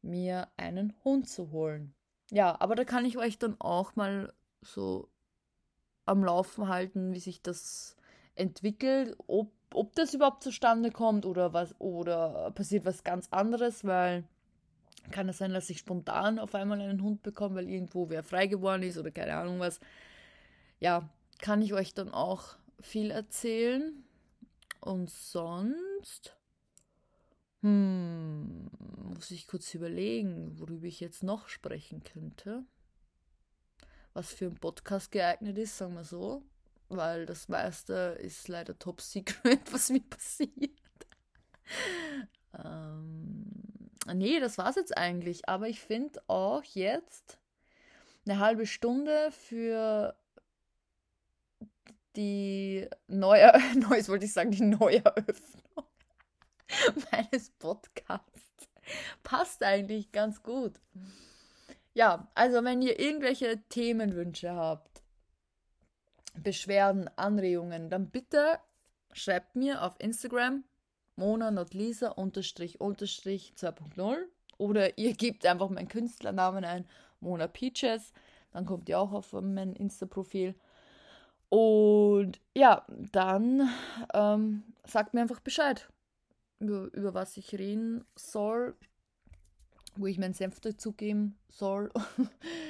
mir 0.00 0.48
einen 0.56 0.94
Hund 1.04 1.28
zu 1.28 1.52
holen. 1.52 1.94
Ja, 2.30 2.58
aber 2.58 2.74
da 2.74 2.84
kann 2.84 3.04
ich 3.04 3.18
euch 3.18 3.38
dann 3.38 3.60
auch 3.60 3.96
mal 3.96 4.32
so 4.62 5.08
am 6.06 6.24
Laufen 6.24 6.68
halten, 6.68 7.12
wie 7.12 7.20
sich 7.20 7.42
das 7.42 7.96
entwickelt, 8.34 9.14
ob, 9.26 9.52
ob 9.74 9.94
das 9.94 10.14
überhaupt 10.14 10.42
zustande 10.42 10.90
kommt 10.90 11.26
oder 11.26 11.52
was 11.52 11.78
oder 11.78 12.50
passiert 12.52 12.86
was 12.86 13.04
ganz 13.04 13.28
anderes, 13.30 13.84
weil 13.84 14.24
kann 15.10 15.28
es 15.28 15.38
sein, 15.38 15.52
dass 15.52 15.68
ich 15.68 15.78
spontan 15.78 16.38
auf 16.38 16.54
einmal 16.54 16.80
einen 16.80 17.02
Hund 17.02 17.22
bekomme, 17.22 17.56
weil 17.56 17.68
irgendwo 17.68 18.08
wer 18.08 18.22
frei 18.22 18.46
geworden 18.46 18.84
ist 18.84 18.96
oder 18.96 19.10
keine 19.10 19.34
Ahnung 19.34 19.60
was. 19.60 19.80
Ja, 20.80 21.10
kann 21.42 21.60
ich 21.60 21.74
euch 21.74 21.92
dann 21.92 22.10
auch 22.10 22.56
viel 22.80 23.10
erzählen. 23.10 24.02
Und 24.80 25.10
sonst, 25.10 26.34
hm, 27.60 28.70
muss 29.14 29.30
ich 29.30 29.46
kurz 29.46 29.74
überlegen, 29.74 30.58
worüber 30.58 30.86
ich 30.86 31.00
jetzt 31.00 31.22
noch 31.22 31.48
sprechen 31.48 32.02
könnte 32.02 32.64
was 34.14 34.32
für 34.32 34.46
ein 34.46 34.56
Podcast 34.56 35.10
geeignet 35.10 35.58
ist, 35.58 35.76
sagen 35.76 35.94
wir 35.94 36.04
so. 36.04 36.42
weil 36.88 37.24
das 37.24 37.48
meiste 37.48 38.18
ist 38.20 38.48
leider 38.48 38.78
top 38.78 39.00
secret, 39.00 39.60
was 39.72 39.88
mir 39.88 40.02
passiert. 40.02 40.70
ähm, 42.62 43.44
nee, 44.12 44.40
das 44.40 44.58
war's 44.58 44.76
jetzt 44.76 44.96
eigentlich. 44.96 45.48
Aber 45.48 45.68
ich 45.68 45.80
finde 45.80 46.20
auch 46.26 46.62
jetzt 46.64 47.38
eine 48.26 48.38
halbe 48.38 48.66
Stunde 48.66 49.30
für 49.32 50.14
die 52.16 52.88
neue, 53.08 53.52
neues 53.88 54.08
wollte 54.08 54.26
ich 54.26 54.32
sagen, 54.32 54.50
die 54.50 54.62
Neueröffnung 54.62 55.86
meines 57.12 57.50
Podcasts 57.50 58.68
passt 59.22 59.62
eigentlich 59.62 60.12
ganz 60.12 60.42
gut. 60.42 60.80
Ja, 61.94 62.30
also 62.34 62.64
wenn 62.64 62.82
ihr 62.82 62.98
irgendwelche 62.98 63.62
Themenwünsche 63.68 64.54
habt, 64.54 65.02
Beschwerden, 66.34 67.10
Anregungen, 67.16 67.90
dann 67.90 68.10
bitte 68.10 68.58
schreibt 69.12 69.54
mir 69.56 69.82
auf 69.82 69.94
Instagram 69.98 70.64
mona.lisa 71.16 72.08
unterstrich 72.08 72.80
unterstrich 72.80 73.52
2.0 73.58 74.16
oder 74.56 74.96
ihr 74.96 75.12
gebt 75.14 75.44
einfach 75.44 75.68
meinen 75.68 75.88
Künstlernamen 75.88 76.64
ein, 76.64 76.86
Mona 77.20 77.46
Peaches, 77.46 78.12
dann 78.52 78.64
kommt 78.66 78.88
ihr 78.88 78.98
auch 78.98 79.12
auf 79.12 79.32
mein 79.32 79.74
Insta-Profil. 79.74 80.54
Und 81.52 82.40
ja, 82.56 82.86
dann 82.88 83.68
ähm, 84.14 84.62
sagt 84.86 85.12
mir 85.12 85.20
einfach 85.20 85.40
Bescheid, 85.40 85.90
über, 86.60 86.88
über 86.94 87.12
was 87.12 87.36
ich 87.36 87.52
reden 87.52 88.06
soll, 88.16 88.74
wo 89.94 90.06
ich 90.06 90.16
meinen 90.16 90.32
Senf 90.32 90.60
dazugeben 90.60 91.38
soll. 91.50 91.92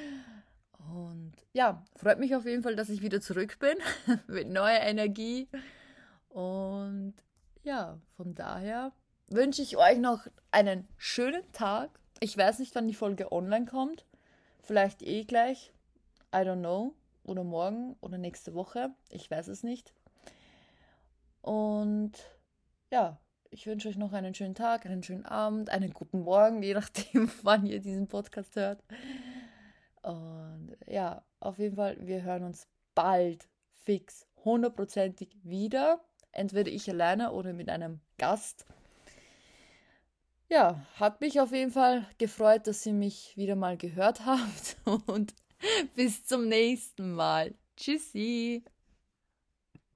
Und 0.93 1.31
ja, 1.53 1.81
freut 1.95 2.19
mich 2.19 2.35
auf 2.35 2.45
jeden 2.45 2.61
Fall, 2.61 2.75
dass 2.75 2.89
ich 2.89 3.01
wieder 3.01 3.21
zurück 3.21 3.57
bin 3.57 3.77
mit 4.27 4.49
neuer 4.49 4.81
Energie. 4.81 5.47
Und 6.27 7.13
ja, 7.63 8.01
von 8.17 8.35
daher 8.35 8.91
wünsche 9.29 9.61
ich 9.61 9.77
euch 9.77 9.97
noch 9.97 10.27
einen 10.51 10.89
schönen 10.97 11.49
Tag. 11.53 11.89
Ich 12.19 12.37
weiß 12.37 12.59
nicht, 12.59 12.75
wann 12.75 12.89
die 12.89 12.95
Folge 12.95 13.31
online 13.31 13.65
kommt. 13.65 14.05
Vielleicht 14.61 15.03
eh 15.03 15.23
gleich. 15.23 15.71
I 16.35 16.39
don't 16.39 16.59
know. 16.59 16.93
Oder 17.23 17.43
morgen 17.43 17.95
oder 18.01 18.17
nächste 18.17 18.53
Woche. 18.53 18.93
Ich 19.09 19.29
weiß 19.29 19.47
es 19.47 19.63
nicht. 19.63 19.93
Und 21.41 22.13
ja, 22.91 23.19
ich 23.49 23.67
wünsche 23.67 23.87
euch 23.89 23.97
noch 23.97 24.13
einen 24.13 24.33
schönen 24.33 24.55
Tag, 24.55 24.85
einen 24.85 25.03
schönen 25.03 25.25
Abend, 25.25 25.69
einen 25.69 25.93
guten 25.93 26.21
Morgen, 26.21 26.63
je 26.63 26.73
nachdem, 26.73 27.31
wann 27.43 27.65
ihr 27.65 27.79
diesen 27.79 28.07
Podcast 28.07 28.55
hört. 28.55 28.83
Und 30.01 30.75
ja, 30.87 31.23
auf 31.39 31.59
jeden 31.59 31.75
Fall, 31.75 31.97
wir 31.99 32.23
hören 32.23 32.43
uns 32.43 32.67
bald 32.95 33.47
fix, 33.83 34.27
hundertprozentig 34.43 35.37
wieder. 35.43 36.03
Entweder 36.31 36.71
ich 36.71 36.89
alleine 36.89 37.31
oder 37.31 37.53
mit 37.53 37.69
einem 37.69 38.01
Gast. 38.17 38.65
Ja, 40.49 40.85
hat 40.95 41.21
mich 41.21 41.39
auf 41.39 41.51
jeden 41.51 41.71
Fall 41.71 42.05
gefreut, 42.17 42.67
dass 42.67 42.85
ihr 42.85 42.93
mich 42.93 43.35
wieder 43.37 43.55
mal 43.55 43.77
gehört 43.77 44.25
habt 44.25 44.77
und 45.07 45.33
bis 45.95 46.25
zum 46.25 46.47
nächsten 46.47 47.13
Mal. 47.13 47.53
Tschüssi. 47.75 48.63